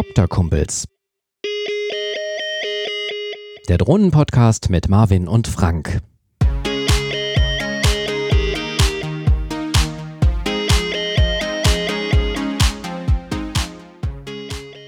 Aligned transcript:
Copter-Kumpels. 0.00 0.86
Der 3.68 3.76
Drohnen-Podcast 3.76 4.70
mit 4.70 4.88
Marvin 4.88 5.28
und 5.28 5.46
Frank. 5.46 6.00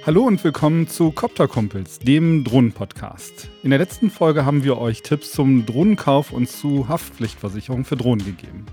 Hallo 0.06 0.22
und 0.22 0.42
willkommen 0.42 0.88
zu 0.88 1.10
Copter 1.10 1.46
Kumpels, 1.46 1.98
dem 1.98 2.42
Drohnen-Podcast. 2.44 3.50
In 3.62 3.68
der 3.68 3.80
letzten 3.80 4.08
Folge 4.08 4.46
haben 4.46 4.64
wir 4.64 4.78
euch 4.78 5.02
Tipps 5.02 5.32
zum 5.32 5.66
Drohnenkauf 5.66 6.32
und 6.32 6.48
zu 6.48 6.88
Haftpflichtversicherung 6.88 7.84
für 7.84 7.96
Drohnen 7.96 8.24
gegeben. 8.24 8.64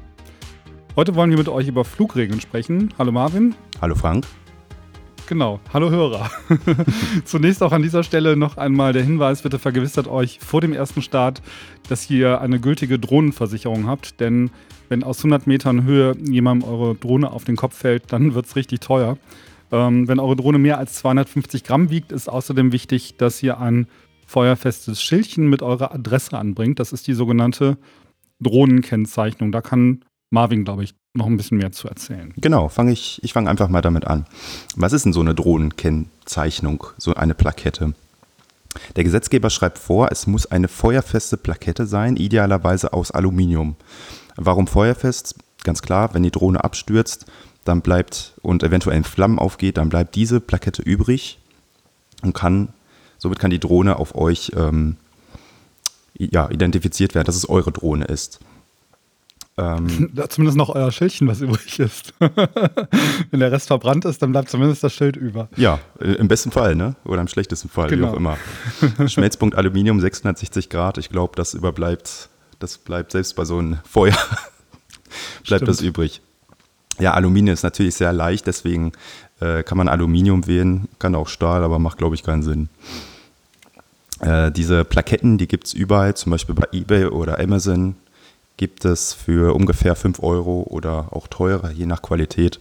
Heute 0.96 1.16
wollen 1.16 1.32
wir 1.32 1.38
mit 1.38 1.50
euch 1.50 1.68
über 1.68 1.84
Flugregeln 1.84 2.40
sprechen. 2.40 2.94
Hallo 2.98 3.12
Marvin. 3.12 3.56
Hallo 3.82 3.96
Frank. 3.96 4.26
Genau, 5.30 5.59
hallo 5.71 5.92
Hörer. 5.92 6.32
Zunächst 7.24 7.61
auch 7.61 7.71
an 7.71 7.83
dieser 7.83 8.01
Stelle 8.01 8.36
noch 8.36 8.57
einmal 8.57 8.93
der 8.93 9.04
Hinweis, 9.04 9.43
bitte 9.43 9.60
vergewissert 9.60 10.07
euch 10.07 10.39
vor 10.39 10.60
dem 10.60 10.74
ersten 10.74 11.04
Start, 11.04 11.43
dass 11.88 12.10
ihr 12.10 12.42
eine 12.42 12.60
gültige 12.60 12.97
Drohnenversicherung 12.97 13.86
habt, 13.86 14.19
denn 14.19 14.50
wenn 14.88 15.04
aus 15.04 15.19
100 15.19 15.46
Metern 15.46 15.83
Höhe 15.83 16.18
jemandem 16.28 16.68
eure 16.68 16.96
Drohne 16.96 17.29
auf 17.29 17.43
den 17.43 17.57
Kopf 17.57 17.78
fällt, 17.78 18.11
dann 18.11 18.33
wird 18.33 18.47
es 18.47 18.55
richtig 18.55 18.79
teuer. 18.79 19.19
Ähm, 19.71 20.07
wenn 20.07 20.18
eure 20.18 20.36
Drohne 20.36 20.57
mehr 20.57 20.79
als 20.79 20.96
250 20.96 21.64
Gramm 21.64 21.91
wiegt, 21.91 22.11
ist 22.11 22.27
außerdem 22.27 22.71
wichtig, 22.71 23.18
dass 23.18 23.43
ihr 23.43 23.60
ein 23.60 23.86
feuerfestes 24.25 25.00
Schildchen 25.00 25.47
mit 25.47 25.61
eurer 25.61 25.93
Adresse 25.93 26.39
anbringt. 26.39 26.80
Das 26.80 26.91
ist 26.91 27.05
die 27.05 27.14
sogenannte 27.14 27.77
Drohnenkennzeichnung. 28.39 29.52
Da 29.52 29.61
kann 29.61 30.04
Marvin, 30.32 30.64
glaube 30.64 30.86
ich, 30.86 30.96
noch 31.13 31.25
ein 31.25 31.37
bisschen 31.37 31.57
mehr 31.57 31.71
zu 31.71 31.87
erzählen. 31.87 32.33
Genau, 32.38 32.69
fange 32.69 32.91
ich, 32.91 33.19
ich 33.23 33.33
fange 33.33 33.49
einfach 33.49 33.69
mal 33.69 33.81
damit 33.81 34.05
an. 34.05 34.25
Was 34.75 34.94
ist 34.94 35.05
denn 35.05 35.13
so 35.13 35.22
eine 35.22 35.35
Drohnenkennzeichnung, 35.35 36.85
so 36.97 37.13
eine 37.16 37.33
Plakette? 37.33 37.93
Der 38.95 39.03
Gesetzgeber 39.03 39.49
schreibt 39.49 39.79
vor, 39.79 40.11
es 40.11 40.27
muss 40.27 40.45
eine 40.45 40.67
feuerfeste 40.67 41.38
Plakette 41.38 41.88
sein, 41.88 42.16
idealerweise 42.16 42.93
aus 42.93 43.11
Aluminium. 43.11 43.75
Warum 44.35 44.67
feuerfest? 44.67 45.35
Ganz 45.63 45.81
klar, 45.81 46.13
wenn 46.13 46.23
die 46.23 46.31
Drohne 46.31 46.63
abstürzt, 46.63 47.25
dann 47.66 47.81
bleibt 47.81 48.33
und 48.41 48.63
eventuell 48.63 48.97
in 48.97 49.03
Flammen 49.03 49.39
aufgeht, 49.39 49.77
dann 49.77 49.89
bleibt 49.89 50.16
diese 50.16 50.39
Plakette 50.39 50.81
übrig 50.81 51.39
und 52.21 52.33
kann, 52.33 52.69
somit 53.17 53.39
kann 53.39 53.51
die 53.51 53.59
Drohne 53.59 53.97
auf 53.97 54.16
euch 54.16 54.51
ähm, 54.55 54.97
ja, 56.13 56.49
identifiziert 56.49 57.16
werden, 57.16 57.25
dass 57.25 57.35
es 57.35 57.49
eure 57.49 57.71
Drohne 57.71 58.05
ist. 58.05 58.39
Ähm, 59.59 60.11
zumindest 60.29 60.57
noch 60.57 60.69
euer 60.69 60.91
Schildchen, 60.91 61.27
was 61.27 61.41
übrig 61.41 61.79
ist. 61.79 62.13
Wenn 62.19 63.39
der 63.39 63.52
Rest 63.52 63.67
verbrannt 63.67 64.05
ist, 64.05 64.21
dann 64.21 64.31
bleibt 64.31 64.49
zumindest 64.49 64.83
das 64.83 64.93
Schild 64.93 65.17
über. 65.17 65.49
Ja, 65.57 65.79
äh, 65.99 66.13
im 66.13 66.29
besten 66.29 66.51
Fall, 66.51 66.75
ne? 66.75 66.95
Oder 67.03 67.21
im 67.21 67.27
schlechtesten 67.27 67.67
Fall, 67.67 67.89
genau. 67.89 68.07
wie 68.07 68.11
auch 68.11 68.17
immer. 68.17 68.38
Schmelzpunkt 69.07 69.55
Aluminium 69.55 69.99
660 69.99 70.69
Grad, 70.69 70.97
ich 70.97 71.09
glaube, 71.09 71.33
das 71.35 71.53
überbleibt, 71.53 72.29
das 72.59 72.77
bleibt 72.77 73.11
selbst 73.11 73.35
bei 73.35 73.43
so 73.43 73.57
einem 73.57 73.79
Feuer, 73.83 74.13
bleibt 74.13 75.43
Stimmt. 75.43 75.67
das 75.67 75.81
übrig. 75.81 76.21
Ja, 76.99 77.13
Aluminium 77.13 77.53
ist 77.53 77.63
natürlich 77.63 77.95
sehr 77.95 78.13
leicht, 78.13 78.47
deswegen 78.47 78.94
äh, 79.41 79.63
kann 79.63 79.77
man 79.77 79.89
Aluminium 79.89 80.47
wählen, 80.47 80.88
kann 80.99 81.16
auch 81.16 81.27
Stahl, 81.27 81.63
aber 81.63 81.79
macht, 81.79 81.97
glaube 81.97 82.16
ich, 82.16 82.23
keinen 82.23 82.44
Sinn. 82.44 82.69
Äh, 84.21 84.51
diese 84.51 84.83
Plaketten, 84.83 85.38
die 85.38 85.47
gibt 85.47 85.67
es 85.67 85.73
überall, 85.73 86.13
zum 86.16 86.31
Beispiel 86.31 86.55
bei 86.55 86.67
eBay 86.71 87.05
oder 87.05 87.39
Amazon 87.39 87.95
gibt 88.59 88.83
es 88.83 89.13
für 89.13 89.55
ungefähr 89.55 89.95
5 89.95 90.21
Euro 90.21 90.63
oder 90.69 91.13
auch 91.13 91.27
teurer, 91.27 91.71
je 91.71 91.85
nach 91.85 92.02
Qualität. 92.02 92.59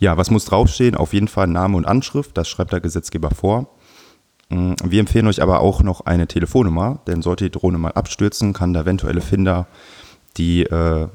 Ja, 0.00 0.16
was 0.16 0.28
muss 0.28 0.44
draufstehen? 0.44 0.96
Auf 0.96 1.12
jeden 1.12 1.28
Fall 1.28 1.46
Name 1.46 1.76
und 1.76 1.86
Anschrift, 1.86 2.36
das 2.36 2.48
schreibt 2.48 2.72
der 2.72 2.80
Gesetzgeber 2.80 3.30
vor. 3.30 3.68
Mm, 4.48 4.72
wir 4.82 4.98
empfehlen 4.98 5.28
euch 5.28 5.40
aber 5.40 5.60
auch 5.60 5.84
noch 5.84 6.00
eine 6.06 6.26
Telefonnummer, 6.26 6.98
denn 7.06 7.22
sollte 7.22 7.44
die 7.44 7.52
Drohne 7.52 7.78
mal 7.78 7.92
abstürzen, 7.92 8.52
kann 8.52 8.72
der 8.72 8.82
eventuelle 8.82 9.20
Finder 9.20 9.68
die 10.36 10.64
äh, 10.64 11.06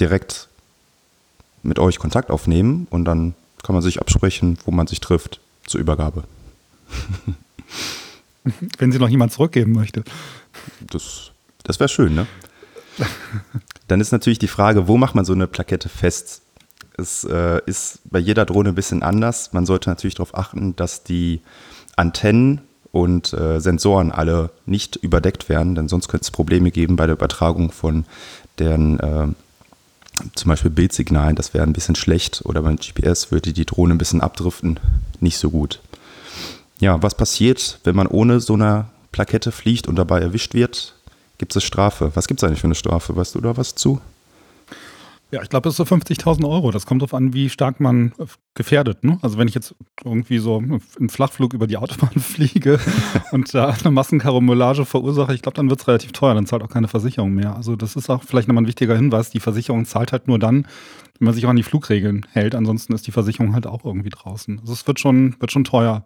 direkt 0.00 0.48
mit 1.62 1.78
euch 1.78 2.00
Kontakt 2.00 2.32
aufnehmen 2.32 2.88
und 2.90 3.04
dann 3.04 3.36
kann 3.62 3.76
man 3.76 3.84
sich 3.84 4.00
absprechen, 4.00 4.58
wo 4.64 4.72
man 4.72 4.88
sich 4.88 4.98
trifft 4.98 5.38
zur 5.64 5.80
Übergabe. 5.80 6.24
Wenn 8.78 8.90
sie 8.90 8.98
noch 8.98 9.08
jemand 9.08 9.32
zurückgeben 9.32 9.70
möchte. 9.70 10.02
Das 10.80 11.30
das 11.64 11.80
wäre 11.80 11.88
schön, 11.88 12.14
ne? 12.14 12.26
Dann 13.88 14.00
ist 14.00 14.12
natürlich 14.12 14.38
die 14.38 14.48
Frage, 14.48 14.88
wo 14.88 14.96
macht 14.96 15.14
man 15.14 15.24
so 15.24 15.32
eine 15.32 15.46
Plakette 15.46 15.88
fest? 15.88 16.42
Es 16.96 17.24
äh, 17.24 17.60
ist 17.66 18.00
bei 18.04 18.18
jeder 18.18 18.44
Drohne 18.44 18.70
ein 18.70 18.74
bisschen 18.74 19.02
anders. 19.02 19.52
Man 19.52 19.66
sollte 19.66 19.88
natürlich 19.88 20.14
darauf 20.14 20.36
achten, 20.36 20.76
dass 20.76 21.02
die 21.02 21.40
Antennen 21.96 22.60
und 22.92 23.32
äh, 23.32 23.60
Sensoren 23.60 24.12
alle 24.12 24.50
nicht 24.66 24.96
überdeckt 24.96 25.48
werden, 25.48 25.74
denn 25.74 25.88
sonst 25.88 26.08
könnte 26.08 26.24
es 26.24 26.30
Probleme 26.30 26.70
geben 26.70 26.96
bei 26.96 27.06
der 27.06 27.14
Übertragung 27.14 27.72
von 27.72 28.04
deren 28.58 29.00
äh, 29.00 29.28
zum 30.34 30.48
Beispiel 30.48 30.70
Bildsignalen. 30.70 31.36
Das 31.36 31.54
wäre 31.54 31.64
ein 31.64 31.72
bisschen 31.72 31.94
schlecht 31.94 32.42
oder 32.44 32.62
beim 32.62 32.76
GPS 32.76 33.30
würde 33.30 33.52
die 33.52 33.66
Drohne 33.66 33.94
ein 33.94 33.98
bisschen 33.98 34.20
abdriften. 34.20 34.78
Nicht 35.20 35.38
so 35.38 35.50
gut. 35.50 35.80
Ja, 36.80 37.02
was 37.02 37.14
passiert, 37.14 37.80
wenn 37.84 37.96
man 37.96 38.06
ohne 38.06 38.40
so 38.40 38.54
eine 38.54 38.86
Plakette 39.12 39.52
fliegt 39.52 39.86
und 39.86 39.96
dabei 39.96 40.20
erwischt 40.20 40.54
wird? 40.54 40.94
Gibt 41.40 41.56
es 41.56 41.64
Strafe. 41.64 42.12
Was 42.14 42.28
gibt 42.28 42.40
es 42.40 42.44
eigentlich 42.44 42.60
für 42.60 42.66
eine 42.66 42.76
Strafe? 42.76 43.16
Weißt 43.16 43.34
du 43.34 43.40
da 43.40 43.56
was 43.56 43.74
zu? 43.74 44.00
Ja, 45.32 45.42
ich 45.42 45.48
glaube, 45.48 45.64
das 45.64 45.78
ist 45.78 45.88
so 45.88 45.94
50.000 45.94 46.46
Euro. 46.46 46.70
Das 46.70 46.86
kommt 46.86 47.02
darauf 47.02 47.14
an, 47.14 47.32
wie 47.32 47.48
stark 47.48 47.80
man 47.80 48.12
gefährdet. 48.54 49.04
Ne? 49.04 49.18
Also 49.22 49.38
wenn 49.38 49.48
ich 49.48 49.54
jetzt 49.54 49.74
irgendwie 50.04 50.38
so 50.38 50.58
einen 50.58 51.08
Flachflug 51.08 51.54
über 51.54 51.66
die 51.66 51.78
Autobahn 51.78 52.10
fliege 52.20 52.78
und 53.32 53.54
da 53.54 53.68
eine 53.68 53.90
Massenkarambolage 53.90 54.84
verursache, 54.84 55.32
ich 55.32 55.40
glaube, 55.40 55.56
dann 55.56 55.70
wird 55.70 55.80
es 55.80 55.88
relativ 55.88 56.12
teuer. 56.12 56.34
Dann 56.34 56.46
zahlt 56.46 56.62
auch 56.62 56.68
keine 56.68 56.88
Versicherung 56.88 57.32
mehr. 57.32 57.56
Also 57.56 57.74
das 57.74 57.96
ist 57.96 58.10
auch 58.10 58.22
vielleicht 58.22 58.48
nochmal 58.48 58.64
ein 58.64 58.68
wichtiger 58.68 58.96
Hinweis. 58.96 59.30
Die 59.30 59.40
Versicherung 59.40 59.86
zahlt 59.86 60.12
halt 60.12 60.28
nur 60.28 60.38
dann, 60.38 60.66
wenn 61.18 61.26
man 61.26 61.34
sich 61.34 61.46
auch 61.46 61.50
an 61.50 61.56
die 61.56 61.62
Flugregeln 61.62 62.26
hält. 62.32 62.54
Ansonsten 62.54 62.92
ist 62.92 63.06
die 63.06 63.12
Versicherung 63.12 63.54
halt 63.54 63.66
auch 63.66 63.84
irgendwie 63.84 64.10
draußen. 64.10 64.58
Also 64.60 64.74
es 64.74 64.86
wird 64.86 65.00
schon, 65.00 65.36
wird 65.40 65.52
schon 65.52 65.64
teuer. 65.64 66.04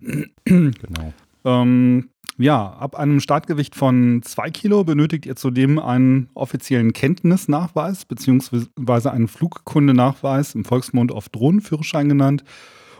genau. 0.00 1.12
Ähm, 1.44 2.08
ja, 2.38 2.70
ab 2.70 2.96
einem 2.96 3.20
Startgewicht 3.20 3.74
von 3.74 4.20
2 4.22 4.50
Kilo 4.50 4.84
benötigt 4.84 5.26
ihr 5.26 5.36
zudem 5.36 5.78
einen 5.78 6.28
offiziellen 6.34 6.92
Kenntnisnachweis 6.92 8.04
bzw. 8.04 9.08
einen 9.08 9.28
Flugkundenachweis, 9.28 10.54
im 10.54 10.64
Volksmund 10.64 11.12
oft 11.12 11.34
Drohnenführerschein 11.34 12.08
genannt. 12.08 12.44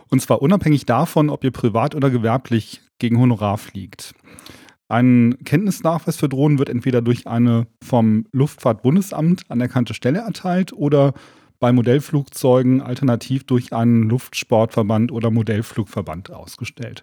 Und 0.09 0.21
zwar 0.21 0.41
unabhängig 0.41 0.85
davon, 0.85 1.29
ob 1.29 1.43
ihr 1.43 1.51
privat 1.51 1.95
oder 1.95 2.09
gewerblich 2.09 2.81
gegen 2.99 3.19
Honorar 3.19 3.57
fliegt. 3.57 4.13
Ein 4.87 5.35
Kenntnisnachweis 5.43 6.15
für 6.15 6.29
Drohnen 6.29 6.59
wird 6.59 6.69
entweder 6.69 7.01
durch 7.01 7.27
eine 7.27 7.67
vom 7.83 8.27
Luftfahrtbundesamt 8.31 9.49
anerkannte 9.49 9.95
Stelle 9.95 10.19
erteilt 10.19 10.73
oder 10.73 11.13
bei 11.59 11.71
Modellflugzeugen 11.71 12.81
alternativ 12.81 13.45
durch 13.45 13.73
einen 13.73 14.03
Luftsportverband 14.03 15.11
oder 15.11 15.31
Modellflugverband 15.31 16.31
ausgestellt. 16.31 17.01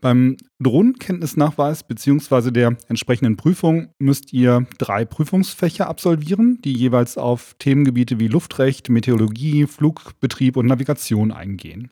Beim 0.00 0.36
Drohnenkenntnisnachweis 0.60 1.82
bzw. 1.82 2.52
der 2.52 2.76
entsprechenden 2.88 3.36
Prüfung 3.36 3.88
müsst 3.98 4.32
ihr 4.32 4.66
drei 4.78 5.04
Prüfungsfächer 5.04 5.88
absolvieren, 5.88 6.60
die 6.62 6.72
jeweils 6.72 7.18
auf 7.18 7.54
Themengebiete 7.58 8.20
wie 8.20 8.28
Luftrecht, 8.28 8.90
Meteorologie, 8.90 9.66
Flugbetrieb 9.66 10.56
und 10.56 10.66
Navigation 10.66 11.32
eingehen. 11.32 11.90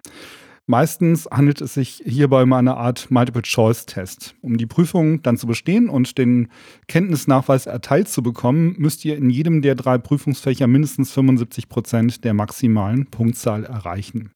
Meistens 0.68 1.28
handelt 1.30 1.60
es 1.60 1.74
sich 1.74 2.02
hierbei 2.04 2.42
um 2.42 2.52
eine 2.52 2.76
Art 2.76 3.08
Multiple-Choice-Test. 3.10 4.34
Um 4.40 4.56
die 4.56 4.66
Prüfung 4.66 5.22
dann 5.22 5.36
zu 5.36 5.46
bestehen 5.46 5.88
und 5.88 6.18
den 6.18 6.48
Kenntnisnachweis 6.88 7.66
erteilt 7.66 8.08
zu 8.08 8.20
bekommen, 8.20 8.74
müsst 8.76 9.04
ihr 9.04 9.16
in 9.16 9.30
jedem 9.30 9.62
der 9.62 9.76
drei 9.76 9.96
Prüfungsfächer 9.98 10.66
mindestens 10.66 11.12
75 11.12 11.68
Prozent 11.68 12.24
der 12.24 12.34
maximalen 12.34 13.06
Punktzahl 13.06 13.64
erreichen. 13.64 14.32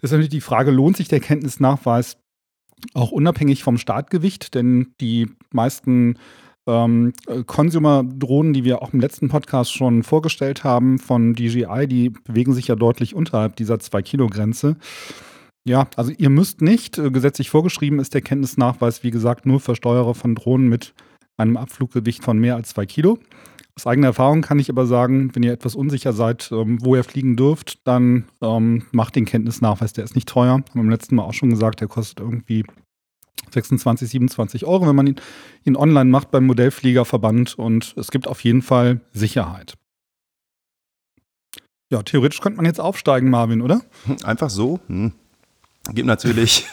Das 0.00 0.10
ist 0.10 0.12
natürlich 0.12 0.28
die 0.28 0.42
Frage, 0.42 0.70
lohnt 0.70 0.98
sich 0.98 1.08
der 1.08 1.20
Kenntnisnachweis 1.20 2.18
auch 2.92 3.10
unabhängig 3.10 3.62
vom 3.62 3.78
Startgewicht, 3.78 4.54
denn 4.54 4.94
die 5.00 5.28
meisten 5.50 6.18
ähm, 6.66 7.12
Consumer-Drohnen, 7.46 8.52
die 8.52 8.64
wir 8.64 8.82
auch 8.82 8.92
im 8.92 9.00
letzten 9.00 9.28
Podcast 9.28 9.72
schon 9.72 10.02
vorgestellt 10.02 10.64
haben 10.64 10.98
von 10.98 11.34
DJI, 11.34 11.86
die 11.86 12.10
bewegen 12.10 12.52
sich 12.52 12.68
ja 12.68 12.76
deutlich 12.76 13.14
unterhalb 13.14 13.56
dieser 13.56 13.76
2-Kilo-Grenze. 13.76 14.76
Ja, 15.66 15.88
also 15.96 16.12
ihr 16.16 16.30
müsst 16.30 16.60
nicht, 16.60 16.98
äh, 16.98 17.10
gesetzlich 17.10 17.50
vorgeschrieben 17.50 17.98
ist 17.98 18.14
der 18.14 18.20
Kenntnisnachweis, 18.20 19.02
wie 19.02 19.10
gesagt, 19.10 19.46
nur 19.46 19.60
für 19.60 19.74
Steuerer 19.74 20.14
von 20.14 20.34
Drohnen 20.34 20.68
mit 20.68 20.94
einem 21.36 21.56
Abfluggewicht 21.56 22.22
von 22.22 22.38
mehr 22.38 22.54
als 22.54 22.70
2 22.70 22.86
Kilo. 22.86 23.18
Aus 23.76 23.88
eigener 23.88 24.08
Erfahrung 24.08 24.42
kann 24.42 24.60
ich 24.60 24.70
aber 24.70 24.86
sagen, 24.86 25.34
wenn 25.34 25.42
ihr 25.42 25.52
etwas 25.52 25.74
unsicher 25.74 26.12
seid, 26.12 26.50
ähm, 26.52 26.78
wo 26.84 26.94
ihr 26.94 27.02
fliegen 27.02 27.36
dürft, 27.36 27.86
dann 27.86 28.24
ähm, 28.40 28.84
macht 28.92 29.16
den 29.16 29.24
Kenntnisnachweis, 29.24 29.92
der 29.92 30.04
ist 30.04 30.14
nicht 30.14 30.28
teuer. 30.28 30.52
Haben 30.52 30.64
wir 30.74 30.82
beim 30.82 30.90
letzten 30.90 31.16
Mal 31.16 31.24
auch 31.24 31.32
schon 31.32 31.50
gesagt, 31.50 31.80
der 31.80 31.88
kostet 31.88 32.20
irgendwie 32.20 32.64
26, 33.52 34.08
27 34.08 34.64
Euro, 34.64 34.86
wenn 34.86 34.94
man 34.94 35.08
ihn, 35.08 35.16
ihn 35.64 35.76
online 35.76 36.08
macht 36.08 36.30
beim 36.30 36.46
Modellfliegerverband 36.46 37.58
und 37.58 37.94
es 37.96 38.12
gibt 38.12 38.28
auf 38.28 38.42
jeden 38.44 38.62
Fall 38.62 39.00
Sicherheit. 39.12 39.74
Ja, 41.90 42.02
theoretisch 42.02 42.40
könnte 42.40 42.56
man 42.56 42.66
jetzt 42.66 42.80
aufsteigen, 42.80 43.28
Marvin, 43.28 43.60
oder? 43.60 43.82
Einfach 44.24 44.50
so? 44.50 44.78
Hm. 44.86 45.12
Gibt 45.92 46.06
natürlich, 46.06 46.66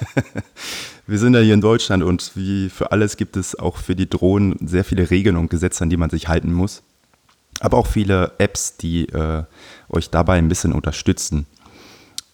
wir 1.08 1.18
sind 1.18 1.34
ja 1.34 1.42
hier 1.42 1.54
in 1.56 1.62
Deutschland 1.62 2.04
und 2.04 2.32
wie 2.36 2.70
für 2.70 2.92
alles 2.92 3.18
gibt 3.18 3.36
es 3.36 3.58
auch 3.58 3.78
für 3.78 3.96
die 3.96 4.10
Drohnen 4.10 4.56
sehr 4.66 4.86
viele 4.86 5.10
Regeln 5.10 5.36
und 5.36 5.50
Gesetze, 5.50 5.84
an 5.84 5.90
die 5.90 5.98
man 5.98 6.10
sich 6.10 6.28
halten 6.28 6.54
muss. 6.54 6.84
Aber 7.62 7.78
auch 7.78 7.88
viele 7.88 8.34
Apps, 8.40 8.76
die 8.76 9.08
äh, 9.10 9.44
euch 9.88 10.10
dabei 10.10 10.38
ein 10.38 10.50
bisschen 10.50 10.74
unterstützen. 10.74 11.46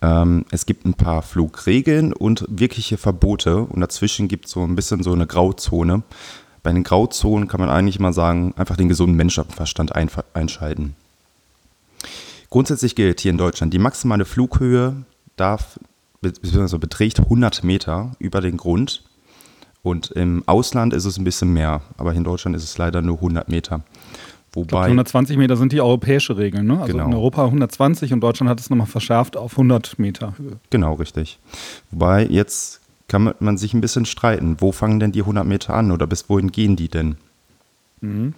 Ähm, 0.02 0.46
es 0.52 0.66
gibt 0.66 0.86
ein 0.86 0.94
paar 0.94 1.22
Flugregeln 1.22 2.14
und 2.14 2.46
wirkliche 2.48 2.98
Verbote 2.98 3.60
und 3.60 3.82
dazwischen 3.82 4.30
gibt 4.30 4.46
es 4.46 4.52
so 4.52 4.64
ein 4.64 4.76
bisschen 4.76 5.04
so 5.04 5.12
eine 5.12 5.28
Grauzone. 5.28 6.04
Bei 6.64 6.72
den 6.72 6.84
Grauzonen 6.84 7.48
kann 7.48 7.60
man 7.60 7.70
eigentlich 7.70 8.00
mal 8.00 8.14
sagen, 8.14 8.54
einfach 8.56 8.78
den 8.78 8.90
gesunden 8.90 9.18
Menschenverstand 9.18 9.94
einschalten. 10.34 10.96
Grundsätzlich 12.50 12.96
gilt 12.96 13.20
hier 13.20 13.32
in 13.32 13.38
Deutschland, 13.38 13.74
die 13.74 13.80
maximale 13.80 14.24
Flughöhe 14.24 15.04
darf 15.36 15.78
bzw. 16.22 16.78
beträgt 16.78 17.20
100 17.20 17.64
Meter 17.66 18.12
über 18.20 18.40
den 18.40 18.58
Grund. 18.58 19.04
Und 19.84 20.12
im 20.12 20.44
Ausland 20.48 20.94
ist 20.94 21.06
es 21.06 21.18
ein 21.18 21.24
bisschen 21.24 21.54
mehr, 21.54 21.82
aber 21.98 22.14
in 22.14 22.24
Deutschland 22.24 22.56
ist 22.56 22.64
es 22.64 22.78
leider 22.78 23.02
nur 23.02 23.18
100 23.18 23.48
Meter. 23.50 23.84
Wobei, 24.58 24.66
glaub, 24.66 24.84
120 24.86 25.38
Meter 25.38 25.56
sind 25.56 25.72
die 25.72 25.82
europäische 25.82 26.36
Regeln, 26.36 26.66
ne? 26.66 26.82
Also 26.82 26.94
genau. 26.94 27.06
in 27.06 27.14
Europa 27.14 27.46
120 27.46 28.12
und 28.12 28.22
Deutschland 28.22 28.50
hat 28.50 28.60
es 28.60 28.72
nochmal 28.72 28.88
verschärft 28.88 29.38
auf 29.38 29.52
100 29.52 30.00
Meter 30.00 30.34
Höhe. 30.38 30.58
Genau, 30.72 30.96
richtig. 30.96 31.38
Wobei 31.92 32.26
jetzt 32.26 32.82
kann 33.08 33.34
man 33.40 33.58
sich 33.58 33.76
ein 33.76 33.82
bisschen 33.82 34.06
streiten. 34.06 34.58
Wo 34.60 34.72
fangen 34.72 35.00
denn 35.00 35.12
die 35.12 35.22
100 35.22 35.46
Meter 35.46 35.76
an 35.76 35.92
oder 35.92 36.08
bis 36.08 36.28
wohin 36.28 36.52
gehen 36.52 36.76
die 36.76 36.90
denn? 36.90 37.18
Mhm. 38.02 38.34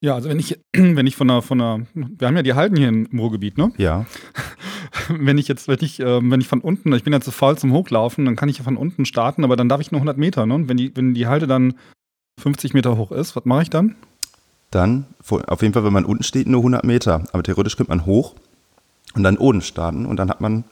Ja, 0.00 0.14
also 0.14 0.28
wenn 0.28 0.38
ich, 0.38 0.58
wenn 0.72 1.06
ich 1.06 1.16
von 1.16 1.30
einer, 1.30 1.42
von 1.42 1.60
einer, 1.60 1.86
wir 1.94 2.26
haben 2.26 2.36
ja 2.36 2.42
die 2.42 2.54
Halden 2.54 2.76
hier 2.76 2.88
im 2.88 3.06
Ruhrgebiet, 3.12 3.58
ne? 3.58 3.72
Ja. 3.76 4.06
Wenn 5.08 5.38
ich 5.38 5.48
jetzt, 5.48 5.66
wenn 5.68 5.80
ich, 5.80 6.00
äh, 6.00 6.30
wenn 6.30 6.40
ich 6.40 6.46
von 6.46 6.60
unten, 6.60 6.92
ich 6.94 7.02
bin 7.02 7.12
ja 7.12 7.20
zu 7.20 7.30
faul 7.30 7.58
zum 7.58 7.72
Hochlaufen, 7.72 8.24
dann 8.24 8.36
kann 8.36 8.48
ich 8.48 8.58
ja 8.58 8.64
von 8.64 8.76
unten 8.76 9.04
starten, 9.04 9.44
aber 9.44 9.56
dann 9.56 9.68
darf 9.68 9.80
ich 9.80 9.90
nur 9.90 9.98
100 9.98 10.16
Meter, 10.16 10.46
ne? 10.46 10.54
Und 10.54 10.68
wenn 10.68 10.76
die, 10.76 10.96
wenn 10.96 11.12
die 11.12 11.26
Halte 11.26 11.46
dann 11.46 11.74
50 12.40 12.74
Meter 12.74 12.96
hoch 12.96 13.12
ist, 13.12 13.36
was 13.36 13.44
mache 13.44 13.62
ich 13.62 13.70
dann? 13.70 13.96
Dann, 14.74 15.06
auf 15.28 15.62
jeden 15.62 15.72
Fall, 15.72 15.84
wenn 15.84 15.92
man 15.92 16.04
unten 16.04 16.24
steht, 16.24 16.48
nur 16.48 16.60
100 16.60 16.82
Meter. 16.82 17.22
Aber 17.32 17.44
theoretisch 17.44 17.76
könnte 17.76 17.92
man 17.92 18.06
hoch 18.06 18.34
und 19.14 19.22
dann 19.22 19.36
oben 19.36 19.62
starten 19.62 20.04
und 20.04 20.16
dann 20.16 20.28
hat 20.28 20.40
man 20.40 20.64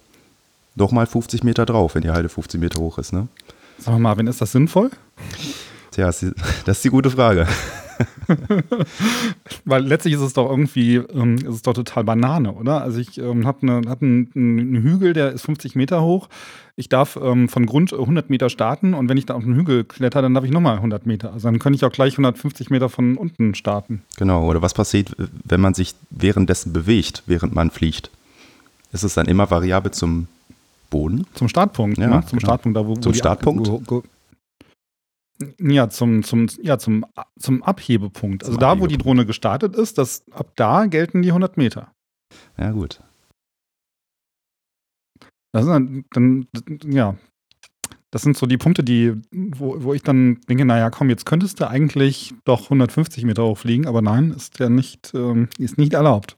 doch 0.74 0.90
mal 0.90 1.06
50 1.06 1.44
Meter 1.44 1.66
drauf, 1.66 1.94
wenn 1.94 2.02
die 2.02 2.10
Halde 2.10 2.28
50 2.28 2.60
Meter 2.60 2.80
hoch 2.80 2.98
ist, 2.98 3.12
ne? 3.12 3.28
Sag 3.78 3.98
mal, 4.00 4.16
wenn 4.16 4.26
ist 4.26 4.40
das 4.40 4.50
sinnvoll? 4.50 4.90
Tja, 5.92 6.06
das 6.06 6.22
ist 6.22 6.84
die 6.84 6.88
gute 6.90 7.10
Frage. 7.10 7.46
Weil 9.64 9.84
letztlich 9.84 10.14
ist 10.14 10.20
es 10.20 10.32
doch 10.32 10.48
irgendwie, 10.48 10.96
ähm, 10.96 11.36
ist 11.36 11.54
es 11.54 11.62
doch 11.62 11.74
total 11.74 12.04
Banane, 12.04 12.52
oder? 12.52 12.82
Also 12.82 12.98
ich 12.98 13.18
ähm, 13.18 13.46
habe 13.46 13.66
ne, 13.66 13.82
hab 13.88 14.02
einen, 14.02 14.30
einen, 14.34 14.82
Hügel, 14.82 15.12
der 15.12 15.32
ist 15.32 15.42
50 15.42 15.74
Meter 15.74 16.02
hoch. 16.02 16.28
Ich 16.76 16.88
darf 16.88 17.18
ähm, 17.22 17.48
von 17.48 17.66
Grund 17.66 17.92
100 17.92 18.30
Meter 18.30 18.48
starten 18.48 18.94
und 18.94 19.08
wenn 19.08 19.16
ich 19.16 19.26
da 19.26 19.34
auf 19.34 19.44
den 19.44 19.54
Hügel 19.54 19.84
kletter, 19.84 20.22
dann 20.22 20.34
darf 20.34 20.44
ich 20.44 20.50
nochmal 20.50 20.76
100 20.76 21.06
Meter. 21.06 21.32
Also 21.32 21.48
dann 21.48 21.58
könnte 21.58 21.76
ich 21.76 21.84
auch 21.84 21.92
gleich 21.92 22.14
150 22.14 22.70
Meter 22.70 22.88
von 22.88 23.16
unten 23.16 23.54
starten. 23.54 24.02
Genau, 24.16 24.48
oder 24.48 24.62
was 24.62 24.74
passiert, 24.74 25.14
wenn 25.44 25.60
man 25.60 25.74
sich 25.74 25.94
währenddessen 26.10 26.72
bewegt, 26.72 27.22
während 27.26 27.54
man 27.54 27.70
fliegt? 27.70 28.10
Ist 28.92 29.04
es 29.04 29.14
dann 29.14 29.26
immer 29.26 29.50
variabel 29.50 29.90
zum 29.90 30.28
Boden? 30.90 31.26
Zum 31.34 31.48
Startpunkt, 31.48 31.98
ja, 31.98 32.06
ne? 32.06 32.20
Zum 32.26 32.38
genau. 32.38 32.48
Startpunkt, 32.48 32.76
da 32.76 32.86
wo, 32.86 32.96
wo 32.96 33.00
Zum 33.00 33.14
Startpunkt? 33.14 33.70
Ja, 35.58 35.88
zum, 35.88 36.22
zum, 36.22 36.48
ja, 36.62 36.78
zum, 36.78 37.04
zum 37.38 37.62
Abhebepunkt. 37.62 38.44
Also 38.44 38.54
zum 38.54 38.60
da, 38.60 38.80
wo 38.80 38.86
die 38.86 38.98
Drohne 38.98 39.26
gestartet 39.26 39.74
ist, 39.76 39.98
das, 39.98 40.24
ab 40.30 40.52
da 40.56 40.86
gelten 40.86 41.22
die 41.22 41.30
100 41.30 41.56
Meter. 41.56 41.92
Ja, 42.58 42.70
gut. 42.70 43.00
Das 45.52 45.66
sind 45.66 46.06
dann, 46.12 46.46
ja, 46.84 47.16
das 48.12 48.22
sind 48.22 48.36
so 48.36 48.46
die 48.46 48.58
Punkte, 48.58 48.84
die, 48.84 49.14
wo, 49.32 49.82
wo 49.82 49.94
ich 49.94 50.02
dann 50.02 50.40
denke, 50.48 50.64
naja, 50.64 50.90
komm, 50.90 51.08
jetzt 51.08 51.26
könntest 51.26 51.60
du 51.60 51.68
eigentlich 51.68 52.34
doch 52.44 52.64
150 52.64 53.24
Meter 53.24 53.44
hochfliegen, 53.44 53.86
aber 53.86 54.02
nein, 54.02 54.32
ist 54.32 54.58
ja 54.58 54.68
nicht, 54.68 55.12
ähm, 55.14 55.48
ist 55.58 55.78
nicht 55.78 55.94
erlaubt. 55.94 56.36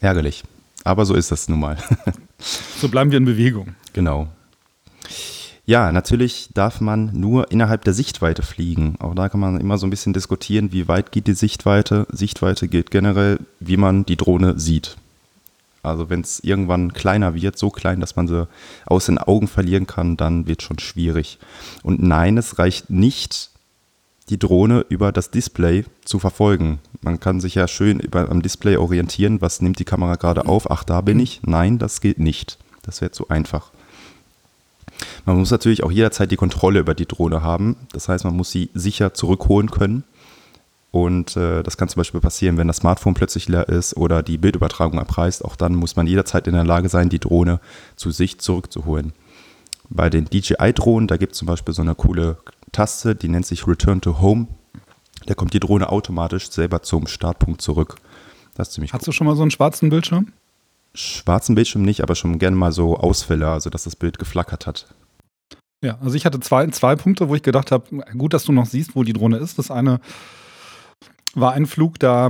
Ärgerlich. 0.00 0.44
Aber 0.84 1.06
so 1.06 1.14
ist 1.14 1.32
das 1.32 1.48
nun 1.48 1.60
mal. 1.60 1.78
so 2.38 2.88
bleiben 2.88 3.10
wir 3.10 3.18
in 3.18 3.24
Bewegung. 3.24 3.74
Genau. 3.94 4.28
Ja, 5.68 5.90
natürlich 5.90 6.50
darf 6.54 6.80
man 6.80 7.10
nur 7.12 7.50
innerhalb 7.50 7.82
der 7.82 7.92
Sichtweite 7.92 8.42
fliegen. 8.42 8.94
Auch 9.00 9.16
da 9.16 9.28
kann 9.28 9.40
man 9.40 9.60
immer 9.60 9.78
so 9.78 9.86
ein 9.86 9.90
bisschen 9.90 10.12
diskutieren, 10.12 10.70
wie 10.70 10.86
weit 10.86 11.10
geht 11.10 11.26
die 11.26 11.34
Sichtweite. 11.34 12.06
Sichtweite 12.10 12.68
gilt 12.68 12.92
generell, 12.92 13.40
wie 13.58 13.76
man 13.76 14.06
die 14.06 14.16
Drohne 14.16 14.60
sieht. 14.60 14.96
Also 15.82 16.08
wenn 16.08 16.20
es 16.20 16.38
irgendwann 16.38 16.92
kleiner 16.92 17.34
wird, 17.34 17.58
so 17.58 17.70
klein, 17.70 17.98
dass 17.98 18.14
man 18.14 18.28
sie 18.28 18.46
aus 18.86 19.06
den 19.06 19.18
Augen 19.18 19.48
verlieren 19.48 19.88
kann, 19.88 20.16
dann 20.16 20.46
wird 20.46 20.60
es 20.60 20.66
schon 20.66 20.78
schwierig. 20.78 21.38
Und 21.82 22.00
nein, 22.00 22.38
es 22.38 22.60
reicht 22.60 22.88
nicht, 22.90 23.50
die 24.28 24.38
Drohne 24.38 24.86
über 24.88 25.10
das 25.10 25.32
Display 25.32 25.84
zu 26.04 26.20
verfolgen. 26.20 26.78
Man 27.00 27.18
kann 27.18 27.40
sich 27.40 27.56
ja 27.56 27.66
schön 27.66 27.98
über, 27.98 28.30
am 28.30 28.42
Display 28.42 28.76
orientieren, 28.76 29.40
was 29.40 29.60
nimmt 29.60 29.80
die 29.80 29.84
Kamera 29.84 30.14
gerade 30.14 30.46
auf, 30.46 30.70
ach 30.70 30.84
da 30.84 31.00
bin 31.00 31.18
ich. 31.18 31.40
Nein, 31.44 31.78
das 31.78 32.00
gilt 32.00 32.20
nicht. 32.20 32.58
Das 32.82 33.00
wäre 33.00 33.10
zu 33.10 33.28
einfach. 33.28 33.72
Man 35.26 35.38
muss 35.38 35.50
natürlich 35.50 35.82
auch 35.82 35.90
jederzeit 35.90 36.30
die 36.30 36.36
Kontrolle 36.36 36.78
über 36.78 36.94
die 36.94 37.06
Drohne 37.06 37.42
haben. 37.42 37.76
Das 37.92 38.08
heißt, 38.08 38.24
man 38.24 38.36
muss 38.36 38.50
sie 38.50 38.70
sicher 38.74 39.12
zurückholen 39.12 39.70
können. 39.70 40.04
Und 40.92 41.36
äh, 41.36 41.62
das 41.62 41.76
kann 41.76 41.88
zum 41.88 42.00
Beispiel 42.00 42.20
passieren, 42.20 42.56
wenn 42.56 42.68
das 42.68 42.78
Smartphone 42.78 43.14
plötzlich 43.14 43.48
leer 43.48 43.68
ist 43.68 43.96
oder 43.96 44.22
die 44.22 44.38
Bildübertragung 44.38 44.98
abreißt. 44.98 45.44
Auch 45.44 45.56
dann 45.56 45.74
muss 45.74 45.96
man 45.96 46.06
jederzeit 46.06 46.46
in 46.46 46.54
der 46.54 46.64
Lage 46.64 46.88
sein, 46.88 47.08
die 47.08 47.18
Drohne 47.18 47.60
zu 47.96 48.12
sich 48.12 48.38
zurückzuholen. 48.38 49.12
Bei 49.90 50.08
den 50.08 50.26
DJI-Drohnen, 50.26 51.08
da 51.08 51.16
gibt 51.16 51.32
es 51.32 51.38
zum 51.38 51.46
Beispiel 51.46 51.74
so 51.74 51.82
eine 51.82 51.94
coole 51.94 52.38
Taste, 52.72 53.14
die 53.14 53.28
nennt 53.28 53.46
sich 53.46 53.66
Return 53.66 54.00
to 54.00 54.20
Home. 54.20 54.46
Da 55.26 55.34
kommt 55.34 55.52
die 55.52 55.60
Drohne 55.60 55.90
automatisch 55.90 56.50
selber 56.50 56.82
zum 56.82 57.08
Startpunkt 57.08 57.60
zurück. 57.60 57.96
Das 58.54 58.68
ist 58.68 58.74
ziemlich 58.74 58.92
Hast 58.92 59.02
cool. 59.02 59.06
du 59.06 59.12
schon 59.12 59.26
mal 59.26 59.36
so 59.36 59.42
einen 59.42 59.50
schwarzen 59.50 59.90
Bildschirm? 59.90 60.32
schwarzen 60.94 61.54
Bildschirm 61.54 61.82
nicht, 61.82 62.00
aber 62.02 62.14
schon 62.14 62.38
gerne 62.38 62.56
mal 62.56 62.72
so 62.72 62.96
Ausfälle, 62.96 63.48
also 63.48 63.70
dass 63.70 63.84
das 63.84 63.96
Bild 63.96 64.18
geflackert 64.18 64.66
hat. 64.66 64.86
Ja, 65.86 65.98
also 66.00 66.16
ich 66.16 66.26
hatte 66.26 66.40
zwei, 66.40 66.66
zwei 66.68 66.96
Punkte, 66.96 67.28
wo 67.28 67.36
ich 67.36 67.44
gedacht 67.44 67.70
habe, 67.70 68.02
gut, 68.18 68.34
dass 68.34 68.42
du 68.42 68.50
noch 68.50 68.66
siehst, 68.66 68.96
wo 68.96 69.04
die 69.04 69.12
Drohne 69.12 69.36
ist. 69.36 69.56
Das 69.56 69.70
eine 69.70 70.00
war 71.36 71.52
ein 71.52 71.66
Flug, 71.66 72.00
da 72.00 72.28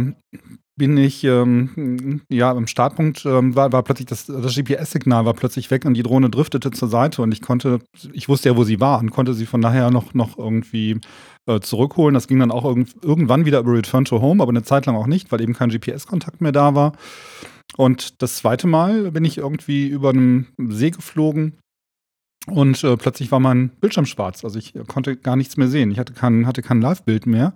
bin 0.76 0.98
ich, 0.98 1.24
ähm, 1.24 2.20
ja, 2.28 2.52
im 2.52 2.66
Startpunkt 2.66 3.24
ähm, 3.24 3.56
war, 3.56 3.72
war 3.72 3.82
plötzlich 3.82 4.08
das, 4.08 4.26
das 4.26 4.54
GPS-Signal 4.54 5.24
war 5.24 5.32
plötzlich 5.32 5.70
weg 5.70 5.86
und 5.86 5.94
die 5.94 6.02
Drohne 6.02 6.28
driftete 6.28 6.70
zur 6.70 6.88
Seite 6.88 7.22
und 7.22 7.32
ich 7.32 7.40
konnte, 7.40 7.78
ich 8.12 8.28
wusste 8.28 8.50
ja, 8.50 8.58
wo 8.58 8.64
sie 8.64 8.78
war 8.78 8.98
und 8.98 9.10
konnte 9.10 9.32
sie 9.32 9.46
von 9.46 9.62
daher 9.62 9.90
noch, 9.90 10.12
noch 10.12 10.36
irgendwie 10.36 11.00
äh, 11.46 11.60
zurückholen. 11.60 12.12
Das 12.12 12.28
ging 12.28 12.38
dann 12.38 12.50
auch 12.50 12.66
irgend, 12.66 12.94
irgendwann 13.02 13.46
wieder 13.46 13.60
über 13.60 13.72
Return 13.72 14.04
to 14.04 14.20
Home, 14.20 14.42
aber 14.42 14.50
eine 14.50 14.64
Zeit 14.64 14.84
lang 14.84 14.96
auch 14.96 15.06
nicht, 15.06 15.32
weil 15.32 15.40
eben 15.40 15.54
kein 15.54 15.70
GPS-Kontakt 15.70 16.42
mehr 16.42 16.52
da 16.52 16.74
war. 16.74 16.92
Und 17.78 18.20
das 18.20 18.36
zweite 18.36 18.66
Mal 18.66 19.12
bin 19.12 19.24
ich 19.24 19.38
irgendwie 19.38 19.88
über 19.88 20.10
einem 20.10 20.48
See 20.58 20.90
geflogen 20.90 21.54
und 22.46 22.82
äh, 22.84 22.96
plötzlich 22.96 23.30
war 23.32 23.40
mein 23.40 23.68
Bildschirm 23.68 24.06
schwarz. 24.06 24.44
Also 24.44 24.58
ich 24.58 24.74
konnte 24.86 25.16
gar 25.16 25.36
nichts 25.36 25.56
mehr 25.56 25.68
sehen. 25.68 25.90
Ich 25.90 25.98
hatte 25.98 26.12
kein, 26.12 26.46
hatte 26.46 26.62
kein 26.62 26.80
Live-Bild 26.80 27.26
mehr. 27.26 27.52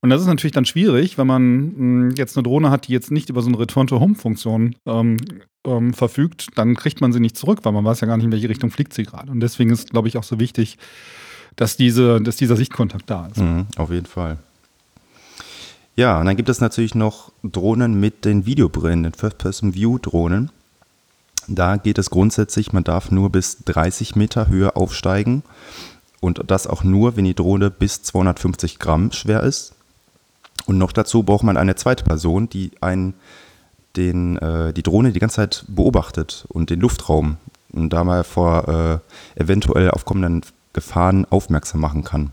Und 0.00 0.10
das 0.10 0.20
ist 0.20 0.26
natürlich 0.26 0.52
dann 0.52 0.64
schwierig, 0.64 1.16
wenn 1.16 1.28
man 1.28 1.58
mh, 1.58 1.76
hm, 1.76 2.14
jetzt 2.16 2.36
eine 2.36 2.42
Drohne 2.42 2.70
hat, 2.70 2.88
die 2.88 2.92
jetzt 2.92 3.10
nicht 3.10 3.30
über 3.30 3.40
so 3.40 3.48
eine 3.48 3.58
Return-to-Home-Funktion 3.58 4.74
ähm, 4.86 5.16
ähm, 5.64 5.94
verfügt, 5.94 6.48
dann 6.56 6.74
kriegt 6.74 7.00
man 7.00 7.12
sie 7.12 7.20
nicht 7.20 7.36
zurück, 7.36 7.60
weil 7.62 7.72
man 7.72 7.84
weiß 7.84 8.00
ja 8.00 8.08
gar 8.08 8.16
nicht, 8.16 8.26
in 8.26 8.32
welche 8.32 8.48
Richtung 8.48 8.70
fliegt 8.70 8.92
sie 8.94 9.04
gerade. 9.04 9.30
Und 9.30 9.40
deswegen 9.40 9.70
ist, 9.70 9.90
glaube 9.90 10.08
ich, 10.08 10.18
auch 10.18 10.24
so 10.24 10.40
wichtig, 10.40 10.76
dass, 11.54 11.76
diese, 11.76 12.20
dass 12.20 12.36
dieser 12.36 12.56
Sichtkontakt 12.56 13.08
da 13.08 13.26
ist. 13.26 13.38
Mhm, 13.38 13.66
auf 13.76 13.90
jeden 13.90 14.06
Fall. 14.06 14.38
Ja, 15.94 16.18
und 16.18 16.26
dann 16.26 16.36
gibt 16.36 16.48
es 16.48 16.60
natürlich 16.60 16.94
noch 16.94 17.32
Drohnen 17.44 18.00
mit 18.00 18.24
den 18.24 18.46
Videobrillen, 18.46 19.02
den 19.02 19.12
First-Person-View-Drohnen. 19.12 20.50
Da 21.54 21.76
geht 21.76 21.98
es 21.98 22.10
grundsätzlich, 22.10 22.72
man 22.72 22.84
darf 22.84 23.10
nur 23.10 23.30
bis 23.30 23.64
30 23.64 24.16
Meter 24.16 24.48
Höhe 24.48 24.76
aufsteigen 24.76 25.42
und 26.20 26.42
das 26.46 26.66
auch 26.66 26.84
nur, 26.84 27.16
wenn 27.16 27.24
die 27.24 27.34
Drohne 27.34 27.70
bis 27.70 28.02
250 28.02 28.78
Gramm 28.78 29.12
schwer 29.12 29.42
ist. 29.42 29.74
Und 30.66 30.78
noch 30.78 30.92
dazu 30.92 31.22
braucht 31.22 31.42
man 31.42 31.56
eine 31.56 31.74
zweite 31.74 32.04
Person, 32.04 32.48
die 32.48 32.70
einen, 32.80 33.14
den, 33.96 34.38
äh, 34.38 34.72
die 34.72 34.82
Drohne 34.82 35.12
die 35.12 35.18
ganze 35.18 35.36
Zeit 35.36 35.64
beobachtet 35.68 36.46
und 36.48 36.70
den 36.70 36.80
Luftraum 36.80 37.36
und 37.72 37.90
da 37.92 38.04
mal 38.04 38.24
vor 38.24 39.02
äh, 39.36 39.40
eventuell 39.40 39.90
aufkommenden 39.90 40.42
Gefahren 40.72 41.26
aufmerksam 41.28 41.80
machen 41.80 42.04
kann. 42.04 42.30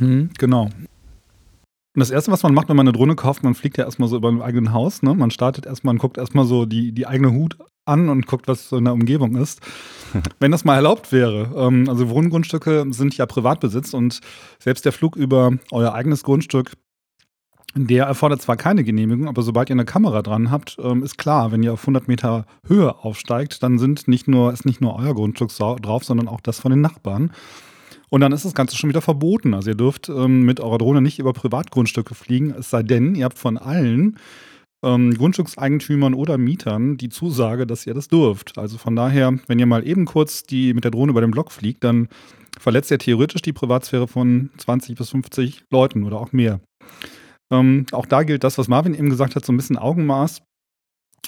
Mhm, 0.00 0.30
genau. 0.36 0.70
Und 1.94 2.00
das 2.00 2.10
Erste, 2.10 2.30
was 2.30 2.42
man 2.44 2.54
macht, 2.54 2.68
wenn 2.68 2.76
man 2.76 2.86
eine 2.86 2.96
Drohne 2.96 3.16
kauft, 3.16 3.42
man 3.42 3.54
fliegt 3.54 3.76
ja 3.76 3.84
erstmal 3.84 4.08
so 4.08 4.16
über 4.16 4.30
dem 4.30 4.42
eigenen 4.42 4.72
Haus. 4.72 5.02
Ne? 5.02 5.14
Man 5.14 5.32
startet 5.32 5.66
erstmal 5.66 5.94
und 5.94 5.98
guckt 5.98 6.18
erstmal 6.18 6.44
so 6.44 6.64
die, 6.64 6.92
die 6.92 7.06
eigene 7.06 7.32
Hut 7.32 7.56
an 7.84 8.08
und 8.08 8.26
guckt, 8.26 8.46
was 8.46 8.68
so 8.68 8.76
in 8.76 8.84
der 8.84 8.94
Umgebung 8.94 9.34
ist. 9.36 9.60
wenn 10.40 10.52
das 10.52 10.64
mal 10.64 10.76
erlaubt 10.76 11.12
wäre. 11.12 11.50
Ähm, 11.56 11.88
also 11.88 12.08
Wohngrundstücke 12.08 12.86
sind 12.90 13.16
ja 13.16 13.26
Privatbesitz 13.26 13.94
und 13.94 14.20
selbst 14.58 14.84
der 14.84 14.92
Flug 14.92 15.16
über 15.16 15.52
euer 15.72 15.92
eigenes 15.92 16.22
Grundstück 16.22 16.72
Der 17.74 18.06
erfordert 18.06 18.42
zwar 18.42 18.56
keine 18.56 18.84
Genehmigung, 18.84 19.28
aber 19.28 19.42
sobald 19.42 19.70
ihr 19.70 19.74
eine 19.74 19.84
Kamera 19.84 20.22
dran 20.22 20.50
habt, 20.50 20.76
ähm, 20.82 21.02
ist 21.02 21.18
klar, 21.18 21.52
wenn 21.52 21.62
ihr 21.62 21.72
auf 21.72 21.82
100 21.82 22.08
Meter 22.08 22.46
Höhe 22.66 22.96
aufsteigt, 23.04 23.62
dann 23.62 23.78
sind 23.78 24.08
nicht 24.08 24.28
nur, 24.28 24.52
ist 24.52 24.66
nicht 24.66 24.80
nur 24.80 24.96
euer 24.96 25.14
Grundstück 25.14 25.50
drauf, 25.56 26.04
sondern 26.04 26.28
auch 26.28 26.40
das 26.40 26.60
von 26.60 26.70
den 26.70 26.80
Nachbarn. 26.80 27.32
Und 28.10 28.20
dann 28.20 28.32
ist 28.32 28.44
das 28.44 28.54
Ganze 28.54 28.76
schon 28.76 28.90
wieder 28.90 29.00
verboten. 29.00 29.54
Also 29.54 29.70
ihr 29.70 29.76
dürft 29.76 30.08
ähm, 30.08 30.42
mit 30.42 30.60
eurer 30.60 30.78
Drohne 30.78 31.00
nicht 31.00 31.18
über 31.18 31.32
Privatgrundstücke 31.32 32.14
fliegen, 32.14 32.54
es 32.58 32.70
sei 32.70 32.82
denn, 32.82 33.14
ihr 33.14 33.24
habt 33.24 33.38
von 33.38 33.56
allen 33.56 34.18
ähm, 34.82 35.14
Grundstückseigentümern 35.14 36.14
oder 36.14 36.38
Mietern 36.38 36.96
die 36.96 37.08
Zusage, 37.08 37.66
dass 37.66 37.86
ihr 37.86 37.94
das 37.94 38.08
dürft. 38.08 38.58
Also 38.58 38.78
von 38.78 38.96
daher, 38.96 39.38
wenn 39.46 39.58
ihr 39.58 39.66
mal 39.66 39.86
eben 39.86 40.04
kurz 40.06 40.42
die 40.42 40.74
mit 40.74 40.84
der 40.84 40.90
Drohne 40.90 41.10
über 41.10 41.20
den 41.20 41.30
Block 41.30 41.52
fliegt, 41.52 41.84
dann 41.84 42.08
verletzt 42.58 42.90
ihr 42.90 42.98
theoretisch 42.98 43.42
die 43.42 43.52
Privatsphäre 43.52 44.08
von 44.08 44.50
20 44.56 44.96
bis 44.96 45.10
50 45.10 45.64
Leuten 45.70 46.04
oder 46.04 46.20
auch 46.20 46.32
mehr. 46.32 46.60
Ähm, 47.52 47.86
auch 47.92 48.06
da 48.06 48.22
gilt 48.22 48.44
das, 48.44 48.58
was 48.58 48.68
Marvin 48.68 48.94
eben 48.94 49.10
gesagt 49.10 49.36
hat, 49.36 49.44
so 49.44 49.52
ein 49.52 49.56
bisschen 49.56 49.76
Augenmaß. 49.76 50.42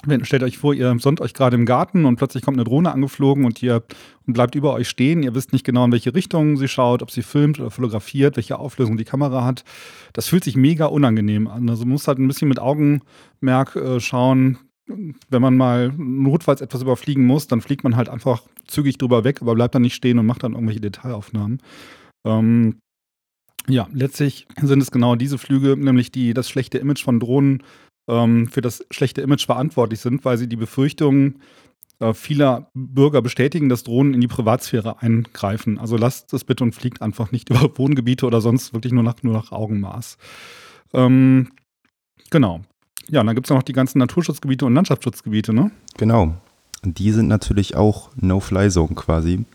Wenn, 0.05 0.25
stellt 0.25 0.43
euch 0.43 0.57
vor, 0.57 0.73
ihr 0.73 0.93
sonnt 0.99 1.21
euch 1.21 1.33
gerade 1.33 1.55
im 1.55 1.65
Garten 1.65 2.05
und 2.05 2.17
plötzlich 2.17 2.43
kommt 2.43 2.57
eine 2.57 2.65
Drohne 2.65 2.91
angeflogen 2.91 3.45
und 3.45 3.63
ihr 3.63 3.83
und 4.25 4.33
bleibt 4.33 4.55
über 4.55 4.73
euch 4.73 4.89
stehen. 4.89 5.23
Ihr 5.23 5.33
wisst 5.33 5.53
nicht 5.53 5.65
genau, 5.65 5.85
in 5.85 5.91
welche 5.91 6.13
Richtung 6.13 6.57
sie 6.57 6.67
schaut, 6.67 7.01
ob 7.01 7.11
sie 7.11 7.21
filmt 7.21 7.59
oder 7.59 7.71
fotografiert, 7.71 8.35
welche 8.35 8.59
Auflösung 8.59 8.97
die 8.97 9.05
Kamera 9.05 9.45
hat. 9.45 9.63
Das 10.11 10.27
fühlt 10.27 10.43
sich 10.43 10.55
mega 10.55 10.87
unangenehm 10.87 11.47
an. 11.47 11.69
Also 11.69 11.83
man 11.83 11.93
muss 11.93 12.07
halt 12.07 12.19
ein 12.19 12.27
bisschen 12.27 12.49
mit 12.49 12.59
Augenmerk 12.59 13.75
äh, 13.75 13.99
schauen. 13.99 14.57
Wenn 14.87 15.41
man 15.41 15.55
mal 15.55 15.93
notfalls 15.95 16.59
etwas 16.59 16.81
überfliegen 16.81 17.25
muss, 17.25 17.47
dann 17.47 17.61
fliegt 17.61 17.85
man 17.85 17.95
halt 17.95 18.09
einfach 18.09 18.43
zügig 18.67 18.97
drüber 18.97 19.23
weg, 19.23 19.41
aber 19.41 19.55
bleibt 19.55 19.75
dann 19.75 19.81
nicht 19.81 19.95
stehen 19.95 20.19
und 20.19 20.25
macht 20.25 20.43
dann 20.43 20.53
irgendwelche 20.53 20.81
Detailaufnahmen. 20.81 21.61
Ähm, 22.25 22.79
ja, 23.69 23.87
letztlich 23.93 24.45
sind 24.61 24.81
es 24.81 24.91
genau 24.91 25.15
diese 25.15 25.37
Flüge, 25.37 25.77
nämlich 25.77 26.11
die 26.11 26.33
das 26.33 26.49
schlechte 26.49 26.79
Image 26.79 27.03
von 27.03 27.21
Drohnen 27.21 27.63
ähm, 28.07 28.47
für 28.47 28.61
das 28.61 28.85
schlechte 28.91 29.21
Image 29.21 29.45
verantwortlich 29.45 29.99
sind, 29.99 30.25
weil 30.25 30.37
sie 30.37 30.47
die 30.47 30.55
Befürchtungen 30.55 31.41
äh, 31.99 32.13
vieler 32.13 32.69
Bürger 32.73 33.21
bestätigen, 33.21 33.69
dass 33.69 33.83
Drohnen 33.83 34.13
in 34.13 34.21
die 34.21 34.27
Privatsphäre 34.27 35.01
eingreifen. 35.01 35.79
Also 35.79 35.97
lasst 35.97 36.33
es 36.33 36.43
bitte 36.43 36.63
und 36.63 36.73
fliegt 36.73 37.01
einfach 37.01 37.31
nicht 37.31 37.49
über 37.51 37.69
Wohngebiete 37.77 38.25
oder 38.25 38.41
sonst 38.41 38.73
wirklich 38.73 38.93
nur 38.93 39.03
nach, 39.03 39.15
nur 39.21 39.33
nach 39.33 39.51
Augenmaß. 39.51 40.17
Ähm, 40.93 41.49
genau. 42.29 42.61
Ja, 43.09 43.21
und 43.21 43.27
dann 43.27 43.35
gibt 43.35 43.47
es 43.47 43.51
noch 43.51 43.63
die 43.63 43.73
ganzen 43.73 43.99
Naturschutzgebiete 43.99 44.65
und 44.65 44.73
Landschaftsschutzgebiete, 44.73 45.53
ne? 45.53 45.71
Genau. 45.97 46.35
Die 46.85 47.11
sind 47.11 47.27
natürlich 47.27 47.75
auch 47.75 48.09
No-Fly-Zone 48.15 48.95
quasi. 48.95 49.45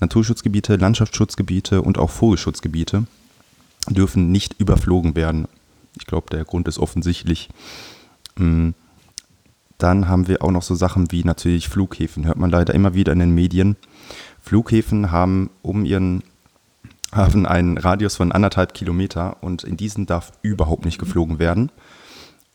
Naturschutzgebiete, 0.00 0.76
Landschaftsschutzgebiete 0.76 1.82
und 1.82 1.98
auch 1.98 2.10
Vogelschutzgebiete 2.10 3.04
dürfen 3.88 4.30
nicht 4.30 4.60
überflogen 4.60 5.14
werden. 5.16 5.46
Ich 5.98 6.06
glaube, 6.06 6.26
der 6.30 6.44
Grund 6.44 6.68
ist 6.68 6.78
offensichtlich. 6.78 7.48
Mm, 8.36 8.70
dann 9.78 10.08
haben 10.08 10.28
wir 10.28 10.42
auch 10.42 10.52
noch 10.52 10.62
so 10.62 10.74
Sachen 10.74 11.10
wie 11.10 11.24
natürlich 11.24 11.68
Flughäfen. 11.68 12.26
Hört 12.26 12.38
man 12.38 12.50
leider 12.50 12.74
immer 12.74 12.94
wieder 12.94 13.12
in 13.12 13.18
den 13.18 13.34
Medien. 13.34 13.76
Flughäfen 14.40 15.10
haben 15.10 15.50
um 15.62 15.84
ihren 15.84 16.22
haben 17.12 17.44
einen 17.46 17.76
Radius 17.76 18.16
von 18.16 18.32
anderthalb 18.32 18.72
Kilometer 18.72 19.36
und 19.42 19.64
in 19.64 19.76
diesen 19.76 20.06
darf 20.06 20.32
überhaupt 20.40 20.86
nicht 20.86 20.98
geflogen 20.98 21.38
werden. 21.38 21.70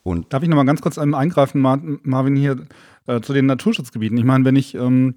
Und 0.02 0.32
Darf 0.32 0.42
ich 0.42 0.48
noch 0.48 0.56
mal 0.56 0.64
ganz 0.64 0.80
kurz 0.80 0.98
eingreifen, 0.98 1.60
Marvin, 1.60 2.34
hier 2.34 2.66
äh, 3.06 3.20
zu 3.20 3.32
den 3.32 3.46
Naturschutzgebieten? 3.46 4.18
Ich 4.18 4.24
meine, 4.24 4.44
wenn 4.44 4.56
ich 4.56 4.74
ähm, 4.74 5.14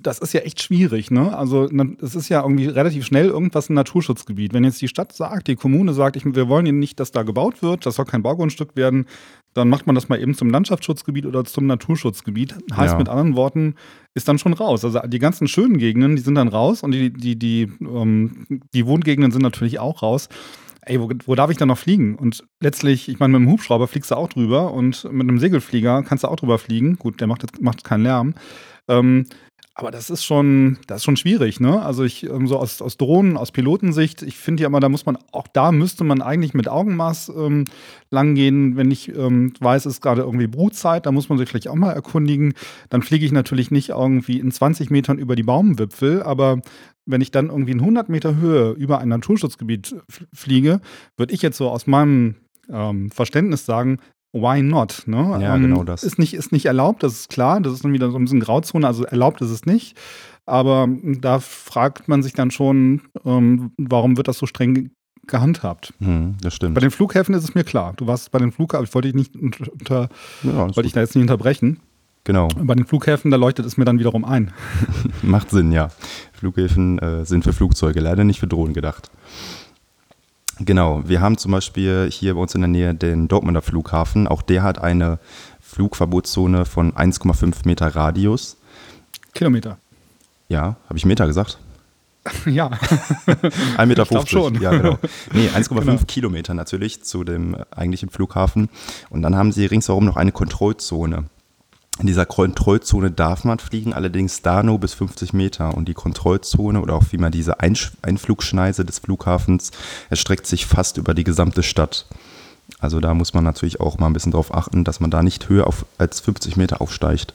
das 0.00 0.18
ist 0.18 0.34
ja 0.34 0.40
echt 0.40 0.62
schwierig, 0.62 1.10
ne? 1.10 1.36
Also 1.36 1.68
es 2.02 2.14
ist 2.14 2.28
ja 2.28 2.42
irgendwie 2.42 2.66
relativ 2.66 3.06
schnell 3.06 3.26
irgendwas 3.26 3.70
ein 3.70 3.74
Naturschutzgebiet. 3.74 4.52
Wenn 4.52 4.64
jetzt 4.64 4.82
die 4.82 4.88
Stadt 4.88 5.12
sagt, 5.12 5.48
die 5.48 5.56
Kommune 5.56 5.94
sagt, 5.94 6.16
ich, 6.16 6.24
wir 6.24 6.48
wollen 6.48 6.78
nicht, 6.78 7.00
dass 7.00 7.10
da 7.10 7.22
gebaut 7.22 7.62
wird, 7.62 7.86
das 7.86 7.94
soll 7.94 8.04
kein 8.04 8.22
Baugrundstück 8.22 8.76
werden, 8.76 9.06
dann 9.54 9.68
macht 9.68 9.86
man 9.86 9.94
das 9.94 10.08
mal 10.08 10.20
eben 10.20 10.34
zum 10.34 10.50
Landschaftsschutzgebiet 10.50 11.26
oder 11.26 11.44
zum 11.44 11.66
Naturschutzgebiet. 11.66 12.54
Heißt 12.72 12.92
ja. 12.92 12.98
mit 12.98 13.08
anderen 13.08 13.34
Worten, 13.34 13.74
ist 14.14 14.28
dann 14.28 14.38
schon 14.38 14.52
raus. 14.52 14.84
Also 14.84 15.00
die 15.00 15.18
ganzen 15.18 15.48
schönen 15.48 15.78
Gegenden, 15.78 16.16
die 16.16 16.22
sind 16.22 16.34
dann 16.34 16.48
raus 16.48 16.82
und 16.82 16.92
die, 16.92 17.10
die, 17.10 17.38
die, 17.38 17.72
ähm, 17.80 18.46
die 18.74 18.86
Wohngegenden 18.86 19.32
sind 19.32 19.42
natürlich 19.42 19.78
auch 19.78 20.02
raus. 20.02 20.28
Ey, 20.82 21.00
wo, 21.00 21.10
wo 21.26 21.34
darf 21.34 21.50
ich 21.50 21.56
dann 21.56 21.68
noch 21.68 21.78
fliegen? 21.78 22.14
Und 22.14 22.44
letztlich, 22.60 23.08
ich 23.08 23.18
meine, 23.18 23.32
mit 23.32 23.42
einem 23.42 23.50
Hubschrauber 23.50 23.88
fliegst 23.88 24.10
du 24.10 24.16
auch 24.16 24.28
drüber 24.28 24.72
und 24.72 25.04
mit 25.10 25.28
einem 25.28 25.38
Segelflieger 25.38 26.02
kannst 26.02 26.24
du 26.24 26.28
auch 26.28 26.36
drüber 26.36 26.58
fliegen. 26.58 26.96
Gut, 26.96 27.20
der 27.20 27.26
macht, 27.26 27.60
macht 27.60 27.84
keinen 27.84 28.04
Lärm. 28.04 28.34
Ähm, 28.88 29.26
aber 29.78 29.92
das 29.92 30.10
ist 30.10 30.24
schon, 30.24 30.76
das 30.88 30.98
ist 30.98 31.04
schon 31.04 31.16
schwierig, 31.16 31.60
ne? 31.60 31.80
Also 31.80 32.02
ich, 32.02 32.24
ähm, 32.24 32.48
so 32.48 32.58
aus, 32.58 32.82
aus 32.82 32.96
Drohnen, 32.96 33.36
aus 33.36 33.52
Pilotensicht, 33.52 34.22
ich 34.22 34.36
finde 34.36 34.64
ja 34.64 34.66
immer, 34.66 34.80
da 34.80 34.88
muss 34.88 35.06
man, 35.06 35.16
auch 35.30 35.46
da 35.46 35.70
müsste 35.70 36.02
man 36.02 36.20
eigentlich 36.20 36.52
mit 36.52 36.66
Augenmaß 36.66 37.28
ähm, 37.36 37.64
langgehen. 38.10 38.76
Wenn 38.76 38.90
ich 38.90 39.14
ähm, 39.14 39.52
weiß, 39.60 39.86
es 39.86 39.94
ist 39.94 40.00
gerade 40.00 40.22
irgendwie 40.22 40.48
Brutzeit, 40.48 41.06
da 41.06 41.12
muss 41.12 41.28
man 41.28 41.38
sich 41.38 41.48
vielleicht 41.48 41.68
auch 41.68 41.76
mal 41.76 41.92
erkundigen. 41.92 42.54
Dann 42.90 43.02
fliege 43.02 43.24
ich 43.24 43.30
natürlich 43.30 43.70
nicht 43.70 43.90
irgendwie 43.90 44.40
in 44.40 44.50
20 44.50 44.90
Metern 44.90 45.16
über 45.16 45.36
die 45.36 45.44
Baumwipfel, 45.44 46.24
aber 46.24 46.60
wenn 47.06 47.20
ich 47.20 47.30
dann 47.30 47.46
irgendwie 47.46 47.72
in 47.72 47.80
100 47.80 48.08
Meter 48.08 48.34
Höhe 48.34 48.72
über 48.72 48.98
ein 48.98 49.08
Naturschutzgebiet 49.08 49.94
fliege, 50.34 50.80
würde 51.16 51.32
ich 51.32 51.40
jetzt 51.40 51.56
so 51.56 51.70
aus 51.70 51.86
meinem 51.86 52.34
ähm, 52.68 53.12
Verständnis 53.12 53.64
sagen, 53.64 53.98
why 54.32 54.62
not? 54.62 55.02
Ne? 55.06 55.38
Ja, 55.40 55.56
ähm, 55.56 55.62
genau 55.62 55.84
das. 55.84 56.02
Ist 56.02 56.18
nicht, 56.18 56.34
ist 56.34 56.52
nicht 56.52 56.66
erlaubt, 56.66 57.02
das 57.02 57.12
ist 57.12 57.28
klar. 57.28 57.60
Das 57.60 57.72
ist 57.72 57.84
dann 57.84 57.92
wieder 57.92 58.10
so 58.10 58.18
ein 58.18 58.24
bisschen 58.24 58.40
Grauzone. 58.40 58.86
Also 58.86 59.04
erlaubt 59.04 59.40
ist 59.40 59.50
es 59.50 59.66
nicht. 59.66 59.96
Aber 60.46 60.88
da 61.02 61.40
fragt 61.40 62.08
man 62.08 62.22
sich 62.22 62.32
dann 62.32 62.50
schon, 62.50 63.02
ähm, 63.24 63.72
warum 63.76 64.16
wird 64.16 64.28
das 64.28 64.38
so 64.38 64.46
streng 64.46 64.90
gehandhabt? 65.26 65.92
Hm, 66.00 66.36
das 66.40 66.54
stimmt. 66.54 66.74
Bei 66.74 66.80
den 66.80 66.90
Flughäfen 66.90 67.34
ist 67.34 67.44
es 67.44 67.54
mir 67.54 67.64
klar. 67.64 67.92
Du 67.96 68.06
warst 68.06 68.30
bei 68.30 68.38
den 68.38 68.50
Flughäfen, 68.50 68.84
ich 68.84 68.94
wollte 68.94 69.12
dich 69.12 69.14
nicht 69.14 69.36
unter, 69.36 70.08
ja, 70.42 70.74
wollte 70.74 70.86
ich 70.86 70.92
da 70.92 71.00
jetzt 71.00 71.14
nicht 71.14 71.22
unterbrechen. 71.22 71.80
Genau. 72.24 72.48
Bei 72.48 72.74
den 72.74 72.84
Flughäfen, 72.84 73.30
da 73.30 73.36
leuchtet 73.36 73.64
es 73.64 73.76
mir 73.76 73.84
dann 73.84 73.98
wiederum 73.98 74.24
ein. 74.24 74.52
Macht 75.22 75.50
Sinn, 75.50 75.72
ja. 75.72 75.88
Flughäfen 76.32 76.98
äh, 76.98 77.24
sind 77.24 77.44
für 77.44 77.52
Flugzeuge, 77.52 78.00
leider 78.00 78.24
nicht 78.24 78.40
für 78.40 78.46
Drohnen 78.46 78.74
gedacht. 78.74 79.10
Genau, 80.60 81.02
wir 81.06 81.20
haben 81.20 81.38
zum 81.38 81.52
Beispiel 81.52 82.08
hier 82.10 82.34
bei 82.34 82.40
uns 82.40 82.54
in 82.54 82.60
der 82.60 82.68
Nähe 82.68 82.94
den 82.94 83.28
Dortmunder 83.28 83.62
Flughafen. 83.62 84.26
Auch 84.26 84.42
der 84.42 84.62
hat 84.62 84.78
eine 84.80 85.18
Flugverbotszone 85.60 86.64
von 86.64 86.92
1,5 86.92 87.58
Meter 87.64 87.94
Radius. 87.94 88.56
Kilometer. 89.34 89.78
Ja, 90.48 90.76
habe 90.88 90.96
ich 90.98 91.04
Meter 91.04 91.26
gesagt? 91.26 91.58
ja. 92.46 92.68
1,50 92.68 93.86
Meter. 93.86 94.26
schon. 94.26 94.60
Ja, 94.60 94.70
genau. 94.70 94.98
Nee, 95.32 95.48
1,5 95.54 95.80
genau. 95.80 95.98
Kilometer 96.06 96.54
natürlich 96.54 97.04
zu 97.04 97.22
dem 97.24 97.56
eigentlichen 97.70 98.10
Flughafen. 98.10 98.68
Und 99.10 99.22
dann 99.22 99.36
haben 99.36 99.52
sie 99.52 99.66
ringsherum 99.66 100.04
noch 100.04 100.16
eine 100.16 100.32
Kontrollzone. 100.32 101.24
In 101.98 102.06
dieser 102.06 102.26
Kontrollzone 102.26 103.10
darf 103.10 103.44
man 103.44 103.58
fliegen, 103.58 103.92
allerdings 103.92 104.42
da 104.42 104.62
nur 104.62 104.78
bis 104.78 104.94
50 104.94 105.32
Meter. 105.32 105.74
Und 105.74 105.88
die 105.88 105.94
Kontrollzone 105.94 106.80
oder 106.80 106.94
auch 106.94 107.04
wie 107.10 107.18
man 107.18 107.32
diese 107.32 107.58
Einflugschneise 107.60 108.84
des 108.84 109.00
Flughafens 109.00 109.72
erstreckt 110.08 110.46
sich 110.46 110.66
fast 110.66 110.96
über 110.96 111.12
die 111.12 111.24
gesamte 111.24 111.64
Stadt. 111.64 112.06
Also 112.78 113.00
da 113.00 113.14
muss 113.14 113.34
man 113.34 113.42
natürlich 113.42 113.80
auch 113.80 113.98
mal 113.98 114.06
ein 114.06 114.12
bisschen 114.12 114.32
darauf 114.32 114.54
achten, 114.54 114.84
dass 114.84 115.00
man 115.00 115.10
da 115.10 115.22
nicht 115.22 115.48
höher 115.48 115.66
auf, 115.66 115.86
als 115.96 116.20
50 116.20 116.56
Meter 116.56 116.80
aufsteigt. 116.80 117.34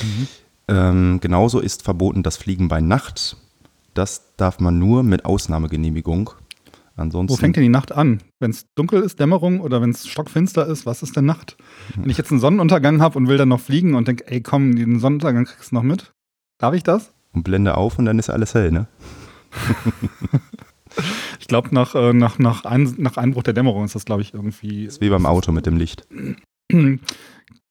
Mhm. 0.00 0.28
Ähm, 0.68 1.18
genauso 1.20 1.58
ist 1.58 1.82
verboten 1.82 2.22
das 2.22 2.36
Fliegen 2.36 2.68
bei 2.68 2.80
Nacht. 2.80 3.36
Das 3.94 4.22
darf 4.36 4.60
man 4.60 4.78
nur 4.78 5.02
mit 5.02 5.24
Ausnahmegenehmigung. 5.24 6.30
Ansonsten, 7.00 7.32
Wo 7.32 7.40
fängt 7.40 7.56
denn 7.56 7.62
die 7.62 7.70
Nacht 7.70 7.92
an? 7.92 8.20
Wenn 8.40 8.50
es 8.50 8.66
dunkel 8.74 9.02
ist, 9.02 9.18
Dämmerung 9.18 9.60
oder 9.60 9.80
wenn 9.80 9.90
es 9.90 10.06
stockfinster 10.06 10.66
ist, 10.66 10.84
was 10.84 11.02
ist 11.02 11.16
denn 11.16 11.24
Nacht? 11.24 11.56
Wenn 11.96 12.10
ich 12.10 12.18
jetzt 12.18 12.30
einen 12.30 12.40
Sonnenuntergang 12.40 13.00
habe 13.00 13.16
und 13.18 13.26
will 13.26 13.38
dann 13.38 13.48
noch 13.48 13.60
fliegen 13.60 13.94
und 13.94 14.06
denke, 14.06 14.26
ey 14.28 14.42
komm, 14.42 14.76
den 14.76 15.00
Sonnenuntergang 15.00 15.46
kriegst 15.46 15.70
du 15.70 15.76
noch 15.76 15.82
mit? 15.82 16.12
Darf 16.58 16.74
ich 16.74 16.82
das? 16.82 17.12
Und 17.32 17.44
blende 17.44 17.76
auf 17.76 17.98
und 17.98 18.04
dann 18.04 18.18
ist 18.18 18.28
alles 18.28 18.54
hell, 18.54 18.70
ne? 18.70 18.86
ich 21.40 21.48
glaube, 21.48 21.68
nach, 21.72 21.94
äh, 21.94 22.12
nach, 22.12 22.38
nach, 22.38 22.64
ein, 22.64 22.94
nach 22.98 23.16
Einbruch 23.16 23.44
der 23.44 23.54
Dämmerung 23.54 23.84
ist 23.84 23.94
das, 23.94 24.04
glaube 24.04 24.22
ich, 24.22 24.34
irgendwie. 24.34 24.84
Das 24.84 24.94
ist 24.94 25.00
wie 25.00 25.08
beim 25.08 25.26
Auto 25.26 25.52
mit 25.52 25.66
dem 25.66 25.76
Licht. 25.76 26.06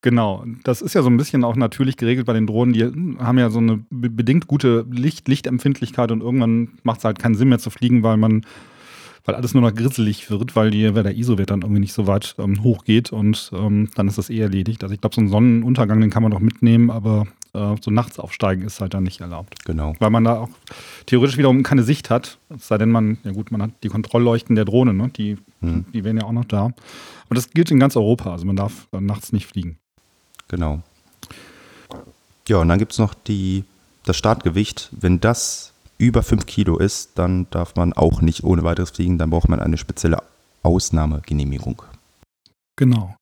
Genau, 0.02 0.46
das 0.64 0.82
ist 0.82 0.94
ja 0.94 1.02
so 1.02 1.10
ein 1.10 1.18
bisschen 1.18 1.44
auch 1.44 1.58
natürlich 1.58 1.98
geregelt 1.98 2.26
bei 2.26 2.32
den 2.32 2.48
Drohnen. 2.48 2.72
Die 2.72 2.86
haben 3.22 3.38
ja 3.38 3.50
so 3.50 3.60
eine 3.60 3.84
bedingt 3.90 4.48
gute 4.48 4.86
Licht 4.90 5.28
Lichtempfindlichkeit 5.28 6.14
und 6.14 6.22
irgendwann 6.22 6.80
macht 6.84 7.00
es 7.00 7.04
halt 7.04 7.20
keinen 7.20 7.36
Sinn 7.36 7.50
mehr 7.50 7.60
zu 7.60 7.70
fliegen, 7.70 8.02
weil 8.02 8.16
man 8.16 8.46
weil 9.30 9.36
alles 9.36 9.54
nur 9.54 9.62
noch 9.62 9.76
grisselig 9.76 10.32
wird, 10.32 10.56
weil, 10.56 10.72
die, 10.72 10.96
weil 10.96 11.04
der 11.04 11.16
ISO-Wert 11.16 11.52
dann 11.52 11.62
irgendwie 11.62 11.82
nicht 11.82 11.94
so 11.94 12.08
weit 12.08 12.34
ähm, 12.40 12.64
hoch 12.64 12.84
geht 12.84 13.12
und 13.12 13.52
ähm, 13.54 13.88
dann 13.94 14.08
ist 14.08 14.18
das 14.18 14.32
eh 14.32 14.40
erledigt. 14.40 14.82
Also 14.82 14.96
ich 14.96 15.02
glaube, 15.02 15.14
so 15.14 15.22
einen 15.22 15.30
Sonnenuntergang, 15.30 16.02
den 16.02 16.10
kann 16.10 16.24
man 16.24 16.32
doch 16.32 16.40
mitnehmen, 16.40 16.90
aber 16.90 17.28
äh, 17.54 17.76
so 17.80 17.92
nachts 17.92 18.18
aufsteigen 18.18 18.64
ist 18.64 18.82
halt 18.82 18.96
dann 18.96 19.04
nicht 19.04 19.22
erlaubt. 19.22 19.64
Genau. 19.66 19.94
Weil 20.00 20.10
man 20.10 20.24
da 20.24 20.40
auch 20.40 20.50
theoretisch 21.06 21.38
wiederum 21.38 21.62
keine 21.62 21.84
Sicht 21.84 22.10
hat, 22.10 22.40
es 22.50 22.68
sei 22.68 22.80
denn, 22.80 22.90
man, 22.90 23.20
ja 23.24 23.32
gut, 23.32 23.52
man 23.52 23.62
hat 23.62 23.70
die 23.84 23.90
Kontrollleuchten 23.90 24.56
der 24.56 24.66
Drohne, 24.66 24.96
ne? 24.96 25.10
die, 25.16 25.38
hm. 25.62 25.86
die 25.94 26.04
wären 26.04 26.18
ja 26.18 26.24
auch 26.24 26.32
noch 26.32 26.46
da. 26.46 26.66
Und 26.66 27.38
das 27.38 27.52
gilt 27.52 27.70
in 27.70 27.80
ganz 27.80 27.96
Europa, 27.96 28.32
also 28.32 28.48
man 28.48 28.56
darf 28.56 28.88
äh, 28.94 29.00
nachts 29.00 29.32
nicht 29.32 29.46
fliegen. 29.46 29.78
Genau. 30.48 30.82
Ja, 32.48 32.58
und 32.58 32.68
dann 32.68 32.80
gibt 32.80 32.94
es 32.94 32.98
noch 32.98 33.14
die, 33.14 33.64
das 34.06 34.18
Startgewicht. 34.18 34.90
Wenn 34.92 35.20
das 35.20 35.74
über 36.00 36.24
5 36.24 36.48
Kilo 36.48 36.78
ist, 36.78 37.20
dann 37.20 37.46
darf 37.52 37.76
man 37.76 37.94
auch 37.94 38.22
nicht 38.22 38.44
ohne 38.44 38.64
weiteres 38.64 38.90
fliegen. 38.90 39.20
Dann 39.20 39.30
braucht 39.30 39.50
man 39.50 39.60
eine 39.60 39.78
spezielle 39.78 40.24
Ausnahmegenehmigung. 40.64 41.84
Genau. 42.76 43.16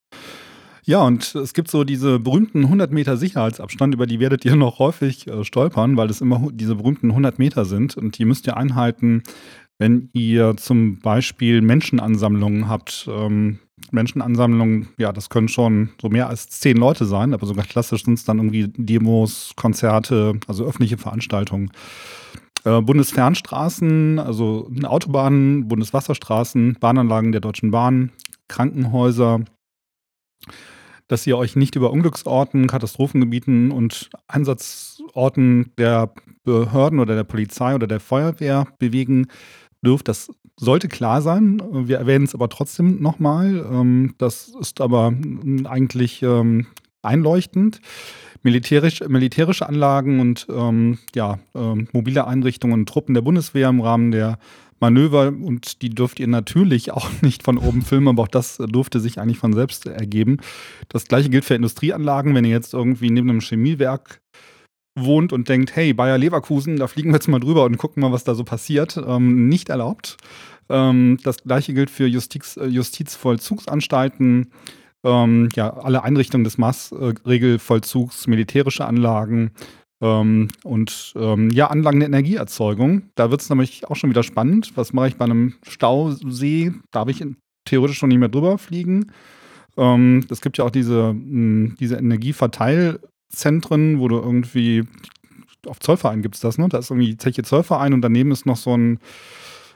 Ja, 0.84 1.02
und 1.02 1.34
es 1.34 1.52
gibt 1.52 1.70
so 1.70 1.84
diese 1.84 2.18
berühmten 2.18 2.64
100 2.64 2.90
Meter 2.92 3.18
Sicherheitsabstand, 3.18 3.92
über 3.92 4.06
die 4.06 4.20
werdet 4.20 4.46
ihr 4.46 4.56
noch 4.56 4.78
häufig 4.78 5.26
äh, 5.26 5.44
stolpern, 5.44 5.98
weil 5.98 6.08
es 6.08 6.22
immer 6.22 6.48
diese 6.50 6.76
berühmten 6.76 7.10
100 7.10 7.38
Meter 7.38 7.66
sind 7.66 7.94
und 7.98 8.16
die 8.16 8.24
müsst 8.24 8.46
ihr 8.46 8.56
einhalten, 8.56 9.22
wenn 9.78 10.08
ihr 10.14 10.56
zum 10.56 10.98
Beispiel 11.00 11.60
Menschenansammlungen 11.60 12.68
habt. 12.68 13.06
Ähm, 13.10 13.58
Menschenansammlungen, 13.90 14.88
ja, 14.98 15.12
das 15.12 15.28
können 15.28 15.48
schon 15.48 15.90
so 16.00 16.08
mehr 16.08 16.28
als 16.28 16.48
zehn 16.48 16.76
Leute 16.76 17.04
sein, 17.04 17.34
aber 17.34 17.46
sogar 17.46 17.64
klassisch 17.64 18.04
sind 18.04 18.14
es 18.14 18.24
dann 18.24 18.38
irgendwie 18.38 18.68
Demos, 18.68 19.52
Konzerte, 19.56 20.40
also 20.46 20.64
öffentliche 20.64 20.98
Veranstaltungen. 20.98 21.70
Äh, 22.64 22.80
Bundesfernstraßen, 22.82 24.18
also 24.18 24.70
Autobahnen, 24.82 25.68
Bundeswasserstraßen, 25.68 26.76
Bahnanlagen 26.80 27.32
der 27.32 27.40
Deutschen 27.40 27.70
Bahn, 27.70 28.10
Krankenhäuser, 28.48 29.40
dass 31.06 31.26
ihr 31.26 31.38
euch 31.38 31.56
nicht 31.56 31.76
über 31.76 31.90
Unglücksorten, 31.90 32.66
Katastrophengebieten 32.66 33.70
und 33.70 34.10
Einsatzorten 34.26 35.72
der 35.78 36.12
Behörden 36.44 37.00
oder 37.00 37.14
der 37.14 37.24
Polizei 37.24 37.74
oder 37.74 37.86
der 37.86 38.00
Feuerwehr 38.00 38.66
bewegen 38.78 39.28
dürft. 39.84 40.08
Das 40.08 40.30
sollte 40.58 40.88
klar 40.88 41.22
sein. 41.22 41.62
Wir 41.88 41.98
erwähnen 41.98 42.24
es 42.24 42.34
aber 42.34 42.48
trotzdem 42.48 43.00
nochmal. 43.00 43.64
Ähm, 43.70 44.14
das 44.18 44.52
ist 44.60 44.80
aber 44.80 45.14
eigentlich 45.64 46.22
ähm, 46.22 46.66
einleuchtend. 47.02 47.80
Militärisch, 48.42 49.00
militärische 49.00 49.68
Anlagen 49.68 50.20
und 50.20 50.46
ähm, 50.48 50.98
ja, 51.14 51.40
mobile 51.92 52.26
Einrichtungen 52.26 52.80
und 52.80 52.88
Truppen 52.88 53.14
der 53.14 53.22
Bundeswehr 53.22 53.68
im 53.68 53.80
Rahmen 53.80 54.12
der 54.12 54.38
Manöver 54.80 55.28
und 55.28 55.82
die 55.82 55.90
dürft 55.90 56.20
ihr 56.20 56.28
natürlich 56.28 56.92
auch 56.92 57.10
nicht 57.20 57.42
von 57.42 57.58
oben 57.58 57.82
filmen, 57.82 58.08
aber 58.08 58.24
auch 58.24 58.28
das 58.28 58.56
durfte 58.58 59.00
sich 59.00 59.18
eigentlich 59.18 59.38
von 59.38 59.52
selbst 59.52 59.86
ergeben. 59.86 60.38
Das 60.88 61.06
gleiche 61.06 61.30
gilt 61.30 61.44
für 61.44 61.54
Industrieanlagen, 61.54 62.34
wenn 62.34 62.44
ihr 62.44 62.50
jetzt 62.50 62.74
irgendwie 62.74 63.10
neben 63.10 63.30
einem 63.30 63.40
Chemiewerk 63.40 64.20
wohnt 64.94 65.32
und 65.32 65.48
denkt, 65.48 65.76
hey, 65.76 65.92
Bayer 65.92 66.18
Leverkusen, 66.18 66.76
da 66.76 66.88
fliegen 66.88 67.10
wir 67.10 67.16
jetzt 67.16 67.28
mal 67.28 67.38
drüber 67.38 67.64
und 67.64 67.78
gucken 67.78 68.00
mal, 68.00 68.12
was 68.12 68.24
da 68.24 68.34
so 68.34 68.44
passiert. 68.44 68.96
Ähm, 68.96 69.48
nicht 69.48 69.68
erlaubt. 69.68 70.16
Ähm, 70.68 71.18
das 71.22 71.38
gleiche 71.44 71.72
gilt 71.72 71.90
für 71.90 72.06
Justiz, 72.06 72.56
äh, 72.56 72.66
Justizvollzugsanstalten, 72.66 74.50
ähm, 75.04 75.48
ja, 75.54 75.74
alle 75.74 76.04
Einrichtungen 76.04 76.44
des 76.44 76.58
Maßregelvollzugs, 76.58 78.26
militärische 78.26 78.86
Anlagen, 78.86 79.52
ähm, 80.00 80.48
und 80.64 81.12
ähm, 81.16 81.50
ja, 81.50 81.66
Anlagen 81.68 82.00
der 82.00 82.08
Energieerzeugung. 82.08 83.02
Da 83.14 83.30
wird 83.30 83.40
es 83.40 83.48
nämlich 83.50 83.88
auch 83.88 83.96
schon 83.96 84.10
wieder 84.10 84.22
spannend. 84.22 84.72
Was 84.76 84.92
mache 84.92 85.08
ich 85.08 85.16
bei 85.16 85.24
einem 85.24 85.54
Stausee? 85.66 86.72
Darf 86.92 87.08
ich 87.08 87.24
theoretisch 87.64 87.98
schon 87.98 88.10
nicht 88.10 88.18
mehr 88.18 88.28
drüber 88.28 88.58
fliegen? 88.58 89.10
Ähm, 89.76 90.24
es 90.30 90.40
gibt 90.40 90.56
ja 90.58 90.64
auch 90.64 90.70
diese, 90.70 91.14
mh, 91.14 91.14
hm, 91.14 91.76
diese 91.80 91.96
Energieverteilzentren, 91.96 93.98
wo 93.98 94.06
du 94.08 94.16
irgendwie 94.16 94.84
auf 95.66 95.80
Zollverein 95.80 96.22
gibt 96.22 96.36
es 96.36 96.40
das, 96.40 96.56
ne? 96.58 96.68
Da 96.68 96.78
ist 96.78 96.90
irgendwie 96.90 97.16
Zeche 97.16 97.42
Zollverein 97.42 97.92
und 97.92 98.02
daneben 98.02 98.30
ist 98.30 98.46
noch 98.46 98.56
so 98.56 98.76
ein 98.76 99.00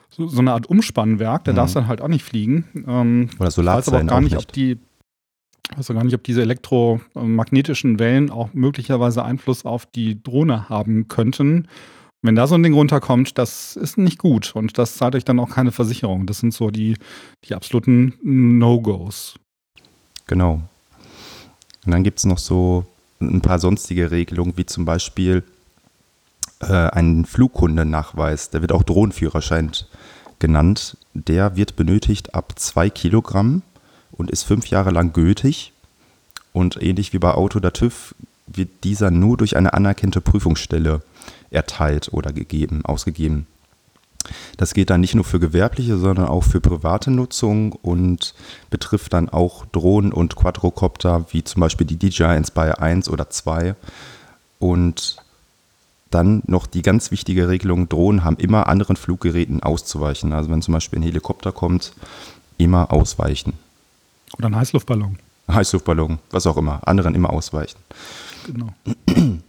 so, 0.09 0.29
so 0.29 0.39
eine 0.41 0.53
Art 0.53 0.67
Umspannwerk, 0.67 1.43
da 1.45 1.51
mhm. 1.53 1.57
darfst 1.57 1.75
du 1.75 1.81
dann 1.81 1.89
halt 1.89 2.03
auch 2.03 2.09
nicht 2.09 2.23
fliegen. 2.23 2.67
Ähm, 2.87 3.31
Oder 3.39 3.51
Solarzellen 3.51 4.09
auch 4.09 4.13
gar 4.13 4.21
nicht, 4.21 4.35
nicht, 4.35 4.45
ob 4.45 4.53
die 4.53 4.79
ich 5.71 5.79
weiß 5.79 5.89
gar 5.89 6.05
nicht, 6.05 6.15
ob 6.15 6.25
diese 6.25 6.43
elektromagnetischen 6.43 7.99
Wellen 7.99 8.31
auch 8.31 8.53
möglicherweise 8.53 9.25
Einfluss 9.25 9.65
auf 9.65 9.87
die 9.87 10.23
Drohne 10.23 10.69
haben 10.69 11.09
könnten. 11.09 11.69
Wenn 12.21 12.37
da 12.37 12.47
so 12.47 12.55
ein 12.55 12.63
Ding 12.63 12.75
runterkommt, 12.75 13.37
das 13.39 13.77
ist 13.77 13.99
nicht 13.99 14.19
gut 14.19 14.55
und 14.55 14.79
das 14.79 14.97
zahlt 14.97 15.15
euch 15.15 15.25
dann 15.25 15.41
auch 15.41 15.51
keine 15.51 15.73
Versicherung. 15.73 16.27
Das 16.27 16.39
sind 16.39 16.55
so 16.55 16.71
die, 16.71 16.97
die 17.45 17.55
absoluten 17.55 18.15
No-Gos. 18.23 19.39
Genau. 20.27 20.63
Und 21.85 21.93
dann 21.93 22.05
gibt 22.05 22.19
es 22.19 22.25
noch 22.25 22.39
so 22.39 22.87
ein 23.21 23.41
paar 23.41 23.59
sonstige 23.59 24.11
Regelungen, 24.11 24.57
wie 24.57 24.67
zum 24.67 24.85
Beispiel 24.85 25.43
äh, 26.61 26.67
ein 26.67 27.25
Flughundenachweis, 27.25 28.51
der 28.51 28.61
wird 28.61 28.73
auch 28.73 28.85
Drohnenführerschein 28.85 29.73
genannt. 30.39 30.97
Der 31.15 31.57
wird 31.57 31.77
benötigt 31.77 32.35
ab 32.35 32.53
zwei 32.57 32.89
Kilogramm 32.89 33.63
und 34.23 34.31
ist 34.31 34.45
fünf 34.45 34.69
Jahre 34.69 34.93
lang 34.93 35.13
gültig. 35.13 35.73
Und 36.53 36.81
ähnlich 36.81 37.13
wie 37.13 37.19
bei 37.19 37.33
Auto 37.33 37.59
oder 37.59 37.73
TÜV 37.73 38.15
wird 38.47 38.85
dieser 38.85 39.11
nur 39.11 39.37
durch 39.37 39.57
eine 39.57 39.75
anerkannte 39.75 40.21
Prüfungsstelle 40.21 41.03
erteilt 41.51 42.11
oder 42.13 42.33
gegeben, 42.33 42.85
ausgegeben. 42.85 43.49
Das 44.59 44.75
geht 44.75 44.91
dann 44.91 45.01
nicht 45.01 45.17
nur 45.17 45.25
für 45.25 45.41
gewerbliche, 45.41 45.99
sondern 45.99 46.27
auch 46.27 46.45
für 46.45 46.61
private 46.61 47.11
Nutzung 47.11 47.73
und 47.73 48.33
betrifft 48.71 49.13
dann 49.13 49.29
auch 49.29 49.67
Drohnen 49.67 50.13
und 50.13 50.37
Quadrocopter, 50.37 51.27
wie 51.33 51.43
zum 51.43 51.59
Beispiel 51.59 51.89
die 51.89 51.97
DJI 51.97 52.37
Inspire 52.37 52.79
1 52.79 53.09
oder 53.09 53.29
2. 53.29 53.75
Und 54.61 55.17
dann 56.13 56.45
noch 56.47 56.69
die 56.69 56.83
ganz 56.83 57.11
wichtige 57.11 57.49
Regelung, 57.49 57.89
Drohnen 57.89 58.23
haben 58.23 58.37
immer 58.37 58.69
anderen 58.69 58.95
Fluggeräten 58.95 59.65
auszuweichen. 59.65 60.33
Also 60.33 60.49
wenn 60.49 60.63
zum 60.63 60.75
Beispiel 60.75 61.01
ein 61.01 61.05
Helikopter 61.05 61.51
kommt, 61.51 61.93
immer 62.59 62.93
ausweichen. 62.93 63.55
Oder 64.39 64.49
ein 64.49 64.57
Heißluftballon. 64.57 65.19
Heißluftballon, 65.51 66.19
was 66.31 66.47
auch 66.47 66.57
immer. 66.57 66.81
Anderen 66.87 67.15
immer 67.15 67.31
ausweichen. 67.31 67.79
Genau. 68.47 68.69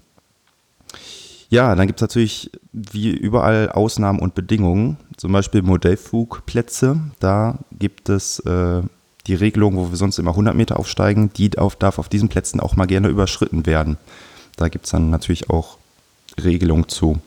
Ja, 1.49 1.75
dann 1.75 1.85
gibt 1.85 1.99
es 1.99 2.01
natürlich 2.01 2.49
wie 2.71 3.11
überall 3.11 3.69
Ausnahmen 3.69 4.17
und 4.17 4.33
Bedingungen. 4.33 4.97
Zum 5.17 5.31
Beispiel 5.31 5.61
Modellflugplätze. 5.61 6.99
Da 7.19 7.59
gibt 7.77 8.09
es 8.09 8.39
äh, 8.39 8.81
die 9.27 9.35
Regelung, 9.35 9.75
wo 9.75 9.91
wir 9.91 9.95
sonst 9.95 10.17
immer 10.17 10.31
100 10.31 10.55
Meter 10.55 10.79
aufsteigen. 10.79 11.31
Die 11.33 11.55
auf, 11.59 11.75
darf 11.75 11.99
auf 11.99 12.09
diesen 12.09 12.27
Plätzen 12.27 12.59
auch 12.59 12.75
mal 12.75 12.87
gerne 12.87 13.09
überschritten 13.09 13.67
werden. 13.67 13.97
Da 14.55 14.67
gibt 14.69 14.85
es 14.85 14.91
dann 14.93 15.11
natürlich 15.11 15.51
auch 15.51 15.77
Regelungen 16.43 16.89
zu. 16.89 17.19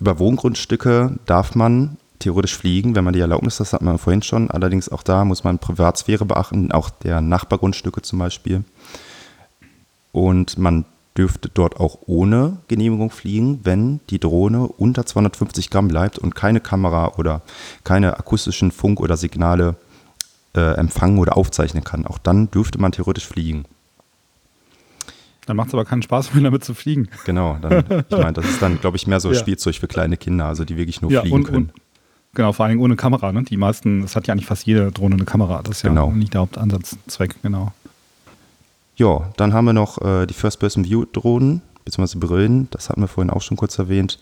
Über 0.00 0.18
Wohngrundstücke 0.18 1.18
darf 1.26 1.54
man 1.54 1.98
theoretisch 2.26 2.56
fliegen, 2.56 2.96
wenn 2.96 3.04
man 3.04 3.14
die 3.14 3.20
Erlaubnis 3.20 3.54
hat, 3.54 3.60
das 3.60 3.72
hat 3.72 3.82
man 3.82 3.98
vorhin 3.98 4.20
schon. 4.20 4.50
Allerdings 4.50 4.88
auch 4.88 5.04
da 5.04 5.24
muss 5.24 5.44
man 5.44 5.60
Privatsphäre 5.60 6.24
beachten, 6.24 6.72
auch 6.72 6.90
der 6.90 7.20
Nachbargrundstücke 7.20 8.02
zum 8.02 8.18
Beispiel. 8.18 8.64
Und 10.10 10.58
man 10.58 10.86
dürfte 11.16 11.48
dort 11.48 11.78
auch 11.78 11.98
ohne 12.06 12.58
Genehmigung 12.66 13.10
fliegen, 13.10 13.60
wenn 13.62 14.00
die 14.10 14.18
Drohne 14.18 14.66
unter 14.66 15.06
250 15.06 15.70
Gramm 15.70 15.86
bleibt 15.86 16.18
und 16.18 16.34
keine 16.34 16.60
Kamera 16.60 17.12
oder 17.16 17.42
keine 17.84 18.18
akustischen 18.18 18.72
Funk- 18.72 18.98
oder 18.98 19.16
Signale 19.16 19.76
äh, 20.56 20.74
empfangen 20.74 21.18
oder 21.18 21.36
aufzeichnen 21.36 21.84
kann. 21.84 22.08
Auch 22.08 22.18
dann 22.18 22.50
dürfte 22.50 22.80
man 22.80 22.90
theoretisch 22.90 23.26
fliegen. 23.26 23.66
Dann 25.46 25.56
macht 25.56 25.68
es 25.68 25.74
aber 25.74 25.84
keinen 25.84 26.02
Spaß 26.02 26.34
mehr, 26.34 26.42
damit 26.42 26.64
zu 26.64 26.74
fliegen. 26.74 27.08
Genau, 27.24 27.56
dann, 27.62 27.84
ich 28.10 28.18
meine, 28.18 28.32
das 28.32 28.46
ist 28.46 28.60
dann, 28.60 28.80
glaube 28.80 28.96
ich, 28.96 29.06
mehr 29.06 29.20
so 29.20 29.28
ja. 29.32 29.38
Spielzeug 29.38 29.76
für 29.76 29.86
kleine 29.86 30.16
Kinder, 30.16 30.46
also 30.46 30.64
die 30.64 30.76
wirklich 30.76 31.02
nur 31.02 31.12
ja, 31.12 31.20
fliegen 31.20 31.36
und, 31.36 31.44
können. 31.44 31.56
Und 31.66 31.85
Genau, 32.36 32.52
vor 32.52 32.66
allem 32.66 32.80
ohne 32.80 32.96
Kamera. 32.96 33.32
Ne? 33.32 33.44
Die 33.44 33.56
meisten, 33.56 34.02
das 34.02 34.14
hat 34.14 34.26
ja 34.26 34.32
eigentlich 34.32 34.46
fast 34.46 34.66
jede 34.66 34.92
Drohne 34.92 35.14
eine 35.14 35.24
Kamera. 35.24 35.62
Das 35.62 35.78
ist 35.78 35.82
genau. 35.82 36.10
ja 36.10 36.14
nicht 36.14 36.34
der 36.34 36.42
Hauptansatzzweck, 36.42 37.42
genau. 37.42 37.72
Ja, 38.96 39.30
dann 39.38 39.54
haben 39.54 39.64
wir 39.64 39.72
noch 39.72 40.02
äh, 40.02 40.26
die 40.26 40.34
First-Person-View-Drohnen, 40.34 41.62
beziehungsweise 41.86 42.18
Brillen, 42.18 42.68
das 42.70 42.90
hatten 42.90 43.00
wir 43.00 43.08
vorhin 43.08 43.30
auch 43.30 43.40
schon 43.40 43.56
kurz 43.56 43.78
erwähnt. 43.78 44.18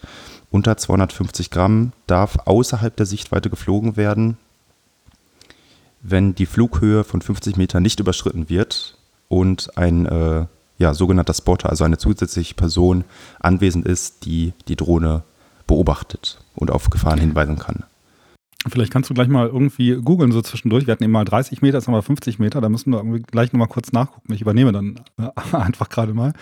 Unter 0.53 0.77
250 0.77 1.51
Gramm 1.51 1.91
darf 2.07 2.39
außerhalb 2.45 2.95
der 2.95 3.07
Sichtweite 3.07 3.51
geflogen 3.51 3.97
werden, 3.97 4.37
wenn 6.01 6.37
die 6.37 6.47
Flughöhe 6.47 7.03
von 7.03 7.21
50 7.21 7.57
Metern 7.57 7.83
nicht 7.83 7.99
überschritten 7.99 8.49
wird 8.49 8.97
und 9.27 9.77
ein 9.77 10.07
äh, 10.07 10.47
ja, 10.79 10.95
sogenannter 10.95 11.35
Spotter, 11.35 11.69
also 11.69 11.83
eine 11.83 11.99
zusätzliche 11.99 12.55
Person 12.55 13.03
anwesend 13.41 13.87
ist, 13.87 14.25
die 14.25 14.53
die 14.69 14.77
Drohne 14.77 15.25
beobachtet 15.67 16.39
und 16.55 16.71
auf 16.71 16.91
Gefahren 16.91 17.19
hinweisen 17.19 17.59
kann. 17.59 17.83
Vielleicht 18.67 18.93
kannst 18.93 19.11
du 19.11 19.15
gleich 19.15 19.29
mal 19.29 19.47
irgendwie 19.47 19.97
googeln 19.97 20.33
so 20.33 20.41
zwischendurch. 20.41 20.87
Wir 20.87 20.93
hatten 20.93 21.05
eben 21.05 21.13
mal 21.13 21.25
30 21.25 21.61
Meter, 21.61 21.79
jetzt 21.79 21.87
haben 21.87 21.95
wir 21.95 22.03
50 22.03 22.39
Meter. 22.39 22.61
Da 22.61 22.69
müssen 22.69 22.93
wir 22.93 22.99
irgendwie 22.99 23.21
gleich 23.21 23.53
nochmal 23.53 23.69
kurz 23.69 23.93
nachgucken. 23.93 24.33
Ich 24.33 24.41
übernehme 24.41 24.73
dann 24.73 25.01
äh, 25.19 25.29
einfach 25.57 25.89
gerade 25.91 26.15
mal. 26.15 26.33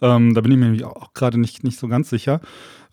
Ähm, 0.00 0.34
da 0.34 0.40
bin 0.40 0.52
ich 0.52 0.58
mir 0.58 0.66
nämlich 0.66 0.84
auch 0.84 1.12
gerade 1.14 1.38
nicht, 1.38 1.64
nicht 1.64 1.78
so 1.78 1.88
ganz 1.88 2.10
sicher. 2.10 2.40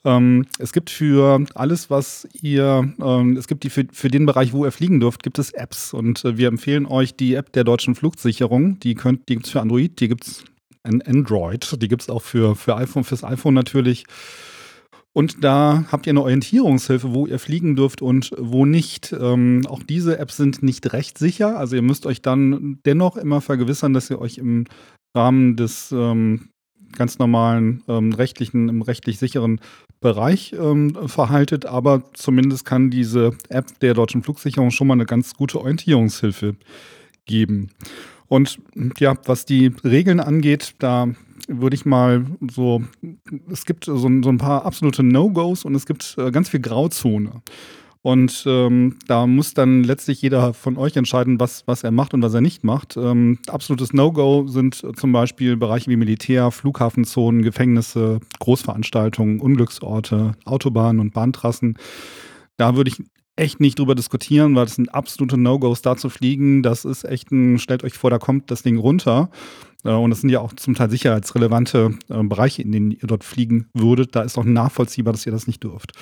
Ähm, 0.03 0.47
es 0.57 0.73
gibt 0.73 0.89
für 0.89 1.45
alles, 1.53 1.91
was 1.91 2.27
ihr, 2.41 2.91
ähm, 2.99 3.37
es 3.37 3.47
gibt 3.47 3.63
die 3.63 3.69
für, 3.69 3.85
für 3.91 4.07
den 4.07 4.25
Bereich, 4.25 4.51
wo 4.51 4.65
ihr 4.65 4.71
fliegen 4.71 4.99
dürft, 4.99 5.21
gibt 5.21 5.37
es 5.37 5.51
Apps. 5.51 5.93
Und 5.93 6.25
äh, 6.25 6.37
wir 6.37 6.47
empfehlen 6.47 6.87
euch 6.87 7.15
die 7.15 7.35
App 7.35 7.51
der 7.53 7.63
deutschen 7.63 7.93
Flugsicherung. 7.93 8.79
Die, 8.79 8.95
könnt, 8.95 9.29
die 9.29 9.35
gibt 9.35 9.45
es 9.45 9.51
für 9.51 9.61
Android, 9.61 9.99
die 9.99 10.07
gibt 10.07 10.25
es 10.25 10.43
Android, 10.83 11.77
die 11.79 11.87
gibt 11.87 12.01
es 12.01 12.09
auch 12.09 12.23
für, 12.23 12.55
für 12.55 12.75
iPhone, 12.77 13.03
fürs 13.03 13.23
iPhone 13.23 13.53
natürlich. 13.53 14.05
Und 15.13 15.43
da 15.43 15.85
habt 15.91 16.07
ihr 16.07 16.11
eine 16.11 16.21
Orientierungshilfe, 16.21 17.13
wo 17.13 17.27
ihr 17.27 17.37
fliegen 17.37 17.75
dürft 17.75 18.01
und 18.01 18.31
wo 18.37 18.65
nicht. 18.65 19.13
Ähm, 19.19 19.63
auch 19.67 19.83
diese 19.83 20.17
Apps 20.17 20.37
sind 20.37 20.63
nicht 20.63 20.93
recht 20.93 21.17
sicher. 21.17 21.57
Also 21.57 21.75
ihr 21.75 21.81
müsst 21.81 22.05
euch 22.05 22.21
dann 22.21 22.79
dennoch 22.85 23.17
immer 23.17 23.41
vergewissern, 23.41 23.93
dass 23.93 24.09
ihr 24.09 24.19
euch 24.19 24.37
im 24.37 24.65
Rahmen 25.13 25.57
des 25.57 25.91
ähm, 25.91 26.49
ganz 26.93 27.19
normalen 27.19 27.83
ähm, 27.87 28.13
rechtlichen, 28.13 28.69
im 28.69 28.81
rechtlich 28.81 29.19
sicheren 29.19 29.59
Bereich 29.99 30.53
ähm, 30.53 30.97
verhaltet, 31.07 31.65
aber 31.65 32.03
zumindest 32.13 32.65
kann 32.65 32.89
diese 32.89 33.31
App 33.49 33.79
der 33.79 33.93
deutschen 33.93 34.23
Flugsicherung 34.23 34.71
schon 34.71 34.87
mal 34.87 34.95
eine 34.95 35.05
ganz 35.05 35.35
gute 35.35 35.59
Orientierungshilfe 35.59 36.55
geben. 37.25 37.69
Und 38.27 38.59
ja, 38.97 39.15
was 39.25 39.45
die 39.45 39.73
Regeln 39.83 40.19
angeht, 40.19 40.75
da 40.79 41.09
würde 41.59 41.75
ich 41.75 41.85
mal 41.85 42.25
so, 42.49 42.83
es 43.51 43.65
gibt 43.65 43.85
so, 43.85 43.97
so 43.97 44.07
ein 44.07 44.37
paar 44.37 44.65
absolute 44.65 45.03
No-Gos 45.03 45.65
und 45.65 45.75
es 45.75 45.85
gibt 45.85 46.15
äh, 46.17 46.31
ganz 46.31 46.49
viel 46.49 46.59
Grauzone. 46.59 47.41
Und 48.03 48.45
ähm, 48.47 48.97
da 49.07 49.27
muss 49.27 49.53
dann 49.53 49.83
letztlich 49.83 50.23
jeder 50.23 50.55
von 50.55 50.77
euch 50.77 50.95
entscheiden, 50.95 51.39
was, 51.39 51.67
was 51.67 51.83
er 51.83 51.91
macht 51.91 52.15
und 52.15 52.23
was 52.23 52.33
er 52.33 52.41
nicht 52.41 52.63
macht. 52.63 52.97
Ähm, 52.97 53.37
absolutes 53.47 53.93
No-Go 53.93 54.47
sind 54.47 54.83
zum 54.95 55.11
Beispiel 55.11 55.55
Bereiche 55.55 55.91
wie 55.91 55.97
Militär, 55.97 56.49
Flughafenzonen, 56.49 57.43
Gefängnisse, 57.43 58.19
Großveranstaltungen, 58.39 59.39
Unglücksorte, 59.39 60.33
Autobahnen 60.45 60.99
und 60.99 61.13
Bahntrassen. 61.13 61.77
Da 62.57 62.75
würde 62.75 62.89
ich 62.89 63.03
echt 63.41 63.59
nicht 63.59 63.79
drüber 63.79 63.95
diskutieren, 63.95 64.55
weil 64.55 64.65
das 64.65 64.75
sind 64.75 64.93
absolute 64.93 65.35
No-Gos, 65.35 65.81
da 65.81 65.97
zu 65.97 66.09
fliegen. 66.09 66.61
Das 66.61 66.85
ist 66.85 67.03
echt 67.03 67.31
ein, 67.31 67.57
stellt 67.57 67.83
euch 67.83 67.93
vor, 67.93 68.11
da 68.11 68.19
kommt 68.19 68.51
das 68.51 68.61
Ding 68.61 68.77
runter. 68.77 69.29
Äh, 69.83 69.89
und 69.89 70.11
das 70.11 70.21
sind 70.21 70.29
ja 70.29 70.39
auch 70.39 70.53
zum 70.53 70.75
Teil 70.75 70.89
sicherheitsrelevante 70.89 71.97
äh, 72.09 72.23
Bereiche, 72.23 72.61
in 72.61 72.71
denen 72.71 72.91
ihr 72.91 73.07
dort 73.07 73.23
fliegen 73.23 73.67
würdet. 73.73 74.15
Da 74.15 74.21
ist 74.21 74.37
auch 74.37 74.43
nachvollziehbar, 74.43 75.11
dass 75.11 75.25
ihr 75.25 75.31
das 75.31 75.47
nicht 75.47 75.63
dürft. 75.63 75.93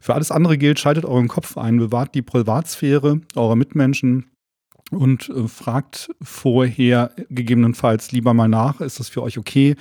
Für 0.00 0.14
alles 0.14 0.30
andere 0.30 0.56
gilt, 0.56 0.80
schaltet 0.80 1.04
euren 1.04 1.28
Kopf 1.28 1.58
ein, 1.58 1.78
bewahrt 1.78 2.14
die 2.14 2.22
Privatsphäre 2.22 3.20
eurer 3.34 3.56
Mitmenschen 3.56 4.30
und 4.90 5.28
äh, 5.28 5.48
fragt 5.48 6.10
vorher 6.22 7.10
gegebenenfalls 7.28 8.10
lieber 8.12 8.32
mal 8.32 8.48
nach, 8.48 8.80
ist 8.80 9.00
das 9.00 9.10
für 9.10 9.22
euch 9.22 9.38
okay, 9.38 9.76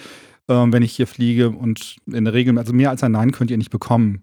wenn 0.48 0.84
ich 0.84 0.92
hier 0.92 1.08
fliege? 1.08 1.50
Und 1.50 1.96
in 2.06 2.26
der 2.26 2.36
Regel, 2.36 2.56
also 2.60 2.72
mehr 2.72 2.92
als 2.92 3.02
ein 3.02 3.14
Nein 3.14 3.32
könnt 3.32 3.50
ihr 3.50 3.58
nicht 3.58 3.72
bekommen. 3.72 4.22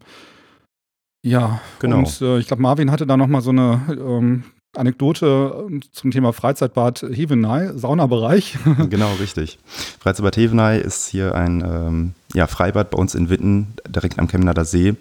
Ja, 1.22 1.60
genau. 1.78 1.98
Und 1.98 2.20
äh, 2.20 2.38
ich 2.38 2.46
glaube, 2.48 2.62
Marvin 2.62 2.90
hatte 2.90 3.06
da 3.06 3.16
nochmal 3.16 3.42
so 3.42 3.50
eine 3.50 3.80
ähm, 3.88 4.44
Anekdote 4.74 5.68
äh, 5.70 5.80
zum 5.92 6.10
Thema 6.10 6.32
Freizeitbad 6.32 7.02
Hevenay, 7.02 7.78
Saunabereich. 7.78 8.58
genau, 8.90 9.12
richtig. 9.20 9.58
Freizeitbad 10.00 10.36
Hevenay 10.36 10.80
ist 10.80 11.08
hier 11.08 11.34
ein 11.34 11.60
ähm, 11.60 12.14
ja, 12.34 12.46
Freibad 12.48 12.90
bei 12.90 12.98
uns 12.98 13.14
in 13.14 13.28
Witten, 13.28 13.74
direkt 13.86 14.18
am 14.18 14.28
Chemnader 14.28 14.64
See. 14.64 14.94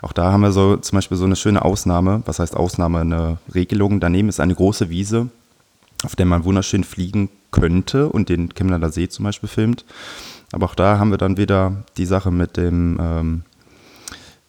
Auch 0.00 0.12
da 0.12 0.32
haben 0.32 0.40
wir 0.40 0.52
so 0.52 0.76
zum 0.76 0.96
Beispiel 0.96 1.18
so 1.18 1.24
eine 1.24 1.36
schöne 1.36 1.62
Ausnahme. 1.62 2.22
Was 2.24 2.38
heißt 2.38 2.56
Ausnahme? 2.56 3.00
Eine 3.00 3.38
Regelung. 3.52 4.00
Daneben 4.00 4.28
ist 4.28 4.40
eine 4.40 4.54
große 4.54 4.88
Wiese, 4.88 5.28
auf 6.02 6.16
der 6.16 6.26
man 6.26 6.44
wunderschön 6.44 6.84
fliegen 6.84 7.28
könnte 7.50 8.08
und 8.08 8.30
den 8.30 8.54
Chemnader 8.54 8.90
See 8.90 9.08
zum 9.08 9.24
Beispiel 9.24 9.48
filmt. 9.48 9.84
Aber 10.52 10.66
auch 10.66 10.74
da 10.74 10.98
haben 10.98 11.10
wir 11.10 11.18
dann 11.18 11.36
wieder 11.36 11.84
die 11.98 12.06
Sache 12.06 12.30
mit 12.30 12.56
dem, 12.56 12.98
ähm, 13.00 13.42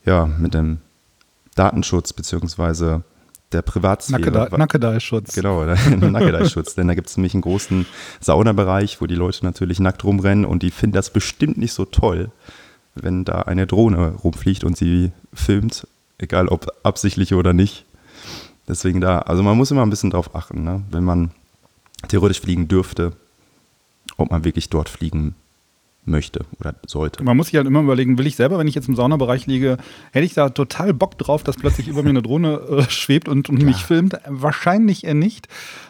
ja, 0.05 0.25
mit 0.25 0.53
dem 0.53 0.77
Datenschutz 1.55 2.13
beziehungsweise 2.13 3.03
der 3.51 3.61
Privatsphäre. 3.61 4.49
Nackedei-Schutz. 4.57 5.33
Genau, 5.33 5.63
Nackedei-Schutz. 5.65 6.75
Denn 6.75 6.87
da 6.87 6.93
gibt 6.93 7.09
es 7.09 7.17
nämlich 7.17 7.33
einen 7.33 7.41
großen 7.41 7.85
Saunabereich, 8.19 9.01
wo 9.01 9.07
die 9.07 9.15
Leute 9.15 9.43
natürlich 9.43 9.79
nackt 9.79 10.03
rumrennen 10.03 10.45
und 10.45 10.63
die 10.63 10.71
finden 10.71 10.95
das 10.95 11.11
bestimmt 11.11 11.57
nicht 11.57 11.73
so 11.73 11.85
toll, 11.85 12.31
wenn 12.95 13.25
da 13.25 13.41
eine 13.41 13.65
Drohne 13.65 14.13
rumfliegt 14.23 14.63
und 14.63 14.77
sie 14.77 15.11
filmt, 15.33 15.87
egal 16.17 16.47
ob 16.47 16.67
absichtlich 16.83 17.33
oder 17.33 17.53
nicht. 17.53 17.85
Deswegen 18.67 19.01
da, 19.01 19.19
also 19.19 19.41
man 19.41 19.57
muss 19.57 19.71
immer 19.71 19.81
ein 19.81 19.89
bisschen 19.89 20.11
drauf 20.11 20.35
achten, 20.35 20.63
ne? 20.63 20.83
wenn 20.91 21.03
man 21.03 21.31
theoretisch 22.07 22.39
fliegen 22.39 22.67
dürfte, 22.67 23.13
ob 24.17 24.29
man 24.29 24.43
wirklich 24.43 24.69
dort 24.69 24.89
fliegen 24.89 25.35
möchte 26.09 26.45
oder 26.59 26.75
sollte. 26.85 27.23
Man 27.23 27.37
muss 27.37 27.47
sich 27.47 27.55
halt 27.55 27.67
immer 27.67 27.81
überlegen, 27.81 28.17
will 28.17 28.27
ich 28.27 28.35
selber, 28.35 28.57
wenn 28.57 28.67
ich 28.67 28.75
jetzt 28.75 28.87
im 28.87 28.95
Saunabereich 28.95 29.47
liege, 29.47 29.77
hätte 30.11 30.25
ich 30.25 30.33
da 30.33 30.49
total 30.49 30.93
Bock 30.93 31.17
drauf, 31.17 31.43
dass 31.43 31.55
plötzlich 31.55 31.87
über 31.87 32.03
mir 32.03 32.09
eine 32.09 32.21
Drohne 32.21 32.55
äh, 32.55 32.83
schwebt 32.89 33.27
und, 33.27 33.49
und 33.49 33.61
mich 33.61 33.85
filmt? 33.85 34.15
Wahrscheinlich 34.27 35.03
eher 35.03 35.13
nicht. 35.13 35.47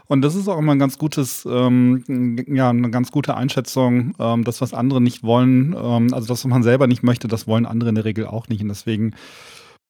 Und 0.08 0.22
das 0.22 0.36
ist 0.36 0.48
auch 0.48 0.58
immer 0.58 0.74
ein 0.74 0.80
ganz 0.80 0.98
gutes, 0.98 1.48
ähm, 1.50 2.04
ja, 2.48 2.70
eine 2.70 2.90
ganz 2.90 3.12
gute 3.12 3.36
Einschätzung, 3.36 4.16
ähm, 4.20 4.44
das, 4.44 4.62
was 4.62 4.74
andere 4.74 5.02
nicht 5.02 5.24
wollen, 5.24 5.74
ähm, 5.74 6.14
also 6.14 6.28
das, 6.28 6.44
was 6.44 6.46
man 6.46 6.64
selber 6.64 6.88
nicht 6.88 7.04
möchte, 7.04 7.28
das 7.28 7.48
wollen 7.48 7.66
andere 7.66 7.90
in 7.90 7.96
der 7.96 8.06
Regel 8.06 8.26
auch 8.26 8.48
nicht. 8.48 8.62
Und 8.62 8.70
deswegen 8.70 9.14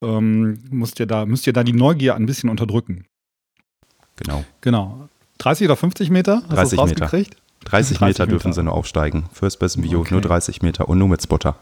ähm, 0.04 0.60
müsst, 0.70 1.00
ihr 1.00 1.06
da, 1.06 1.26
müsst 1.26 1.48
ihr 1.48 1.54
da 1.54 1.63
die 1.63 1.74
Neugier 1.74 2.15
ein 2.15 2.26
bisschen 2.26 2.50
unterdrücken. 2.50 3.06
Genau. 4.18 4.44
Genau. 4.62 5.10
30 5.39 5.68
oder 5.68 5.76
50 5.78 6.10
Meter? 6.10 6.44
Hast 6.50 6.74
30 6.74 6.80
Meter. 6.86 7.10
30, 7.65 7.98
30 7.98 8.02
Meter 8.02 8.28
dürfen 8.28 8.54
sie 8.54 8.63
nur 8.63 8.74
aufsteigen. 8.74 9.26
First 9.34 9.60
Person 9.60 9.84
View, 9.84 10.00
okay. 10.00 10.13
nur 10.13 10.22
30 10.22 10.62
Meter 10.62 10.88
und 10.89 10.98
nur 10.98 11.08
mit 11.08 11.22
Spotter. 11.22 11.56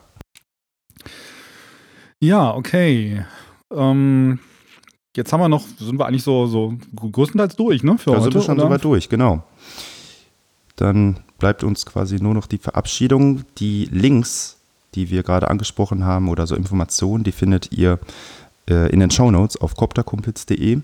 Ja, 2.20 2.54
okay. 2.54 3.26
Ähm, 3.72 4.40
jetzt 5.16 5.34
haben 5.34 5.42
wir 5.42 5.50
noch, 5.50 5.66
sind 5.80 6.00
wir 6.00 6.06
eigentlich 6.06 6.24
so, 6.24 6.48
so 6.48 6.78
größtenteils 6.96 7.56
durch, 7.56 7.84
ne? 7.84 7.98
Für 7.98 8.12
da 8.12 8.18
heute, 8.18 8.24
sind 8.24 8.36
wir 8.36 8.42
schon 8.42 8.60
soweit 8.60 8.84
durch, 8.84 9.10
genau. 9.10 9.44
Dann 10.76 11.20
bleibt 11.40 11.64
uns 11.64 11.86
quasi 11.86 12.18
nur 12.18 12.34
noch 12.34 12.48
die 12.48 12.58
Verabschiedung. 12.58 13.44
Die 13.58 13.86
Links, 13.92 14.58
die 14.96 15.10
wir 15.10 15.24
gerade 15.24 15.50
angesprochen 15.50 16.06
haben 16.06 16.30
oder 16.30 16.48
so 16.48 16.56
Informationen, 16.56 17.24
die 17.24 17.32
findet 17.32 17.72
ihr 17.72 18.00
äh, 18.70 18.90
in 18.92 19.00
den 19.00 19.12
Shownotes 19.12 19.58
auf 19.58 19.76
copterkumpels.de. 19.76 20.82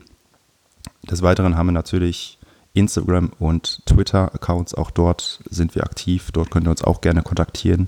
Des 1.09 1.21
Weiteren 1.21 1.55
haben 1.57 1.67
wir 1.67 1.73
natürlich 1.73 2.37
Instagram 2.73 3.31
und 3.39 3.81
Twitter-Accounts. 3.85 4.73
Auch 4.73 4.91
dort 4.91 5.41
sind 5.49 5.75
wir 5.75 5.83
aktiv. 5.83 6.31
Dort 6.31 6.51
könnt 6.51 6.67
ihr 6.67 6.71
uns 6.71 6.83
auch 6.83 7.01
gerne 7.01 7.21
kontaktieren. 7.21 7.87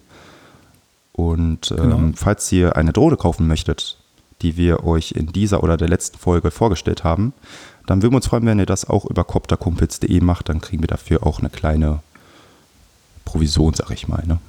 Und 1.14 1.72
ähm, 1.72 1.78
genau. 1.78 2.12
falls 2.16 2.52
ihr 2.52 2.76
eine 2.76 2.94
Drohne 2.94 3.18
kaufen 3.18 3.48
möchtet, 3.48 3.98
die 4.42 4.58
wir 4.58 4.84
euch 4.84 5.14
in 5.14 5.28
dieser 5.28 5.64
oder 5.64 5.78
der 5.78 5.88
letzten 5.88 6.18
Folge 6.18 6.52
vorgestellt 6.52 7.04
haben, 7.04 7.34
dann 7.86 8.02
würden 8.02 8.14
wir 8.14 8.18
uns 8.18 8.28
freuen, 8.28 8.46
wenn 8.46 8.60
ihr 8.60 8.66
das 8.66 8.90
auch 8.90 9.06
über 9.06 9.24
copterkumpels.de 9.24 10.20
macht. 10.22 10.50
Dann 10.50 10.62
kriegen 10.62 10.84
wir 10.84 10.88
dafür 10.88 11.26
auch 11.26 11.40
eine 11.40 11.50
kleine 11.50 12.02
Provision, 13.24 13.74
sag 13.74 13.92
ich 13.92 14.08
mal. 14.08 14.24
Ne? 14.26 14.40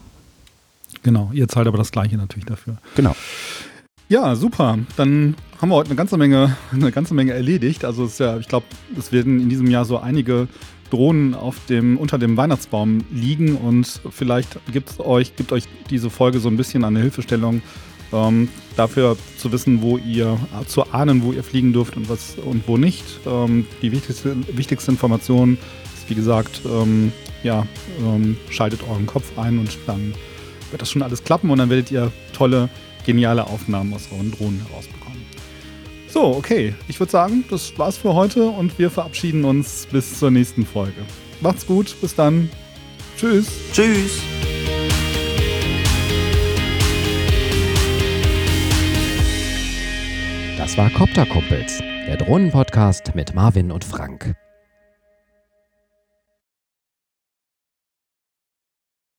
Genau, 1.03 1.31
ihr 1.33 1.49
zahlt 1.49 1.69
aber 1.69 1.79
das 1.79 1.93
gleiche 1.93 2.17
natürlich 2.17 2.47
dafür. 2.47 2.79
Genau. 2.97 3.15
Ja, 4.09 4.37
super. 4.37 4.79
Dann 4.97 5.35
haben 5.61 5.69
wir 5.71 5.75
heute 5.75 5.91
eine 5.91 5.97
ganze 5.97 6.17
Menge, 6.17 6.57
eine 6.73 6.93
ganze 6.93 7.15
Menge 7.15 7.33
erledigt. 7.33 7.85
Also 7.85 8.05
es 8.05 8.19
ja, 8.19 8.39
ich 8.39 8.47
glaube, 8.47 8.67
es 8.97 9.11
werden 9.11 9.41
in 9.41 9.49
diesem 9.49 9.69
Jahr 9.69 9.85
so 9.85 9.99
einige 9.99 10.47
Drohnen 10.91 11.35
auf 11.35 11.57
dem, 11.69 11.97
unter 11.97 12.17
dem 12.17 12.37
Weihnachtsbaum 12.37 13.05
liegen 13.11 13.57
und 13.57 14.01
vielleicht 14.11 14.61
gibt 14.73 15.01
euch, 15.01 15.35
gibt 15.35 15.51
euch 15.51 15.65
diese 15.91 16.11
Folge 16.11 16.39
so 16.39 16.49
ein 16.49 16.57
bisschen 16.57 16.85
eine 16.85 17.01
Hilfestellung 17.01 17.61
ähm, 18.13 18.49
dafür 18.77 19.17
zu 19.37 19.51
wissen, 19.51 19.83
wo 19.83 19.99
ihr, 19.99 20.39
zu 20.69 20.93
ahnen, 20.93 21.25
wo 21.25 21.33
ihr 21.33 21.43
fliegen 21.43 21.73
dürft 21.73 21.97
und 21.97 22.09
was 22.09 22.37
und 22.37 22.69
wo 22.69 22.77
nicht. 22.77 23.05
Ähm, 23.27 23.67
die 23.83 23.91
wichtigste, 23.91 24.37
wichtigste 24.53 24.93
Information 24.93 25.59
ist, 25.97 26.09
wie 26.09 26.15
gesagt, 26.15 26.61
ähm, 26.65 27.11
ja, 27.43 27.67
ähm, 28.01 28.37
schaltet 28.51 28.83
euren 28.89 29.07
Kopf 29.07 29.37
ein 29.37 29.59
und 29.59 29.77
dann 29.89 30.15
wird 30.71 30.83
das 30.83 30.91
schon 30.93 31.03
alles 31.03 31.25
klappen 31.25 31.51
und 31.51 31.59
dann 31.59 31.69
werdet 31.69 31.91
ihr 31.91 32.13
tolle 32.33 32.69
geniale 33.07 33.47
Aufnahmen 33.47 33.95
aus 33.95 34.09
euren 34.13 34.31
Drohnen 34.33 34.61
herausbekommen. 34.67 35.25
So, 36.09 36.37
okay. 36.37 36.75
Ich 36.89 36.99
würde 37.01 37.13
sagen, 37.13 37.45
das 37.49 37.79
war's 37.79 37.97
für 37.97 38.15
heute 38.15 38.49
und 38.49 38.79
wir 38.79 38.91
verabschieden 38.91 39.45
uns 39.45 39.87
bis 39.91 40.19
zur 40.19 40.31
nächsten 40.31 40.67
Folge. 40.67 41.01
Macht's 41.41 41.67
gut, 41.67 41.97
bis 42.01 42.15
dann. 42.15 42.51
Tschüss. 43.17 43.49
Tschüss. 43.73 44.21
Das 50.59 50.77
war 50.77 50.91
Copter 50.91 51.27
Kumpels, 51.27 51.79
der 51.79 52.17
Drohnenpodcast 52.17 53.15
mit 53.15 53.35
Marvin 53.35 53.71
und 53.71 53.85
Frank. 53.85 54.35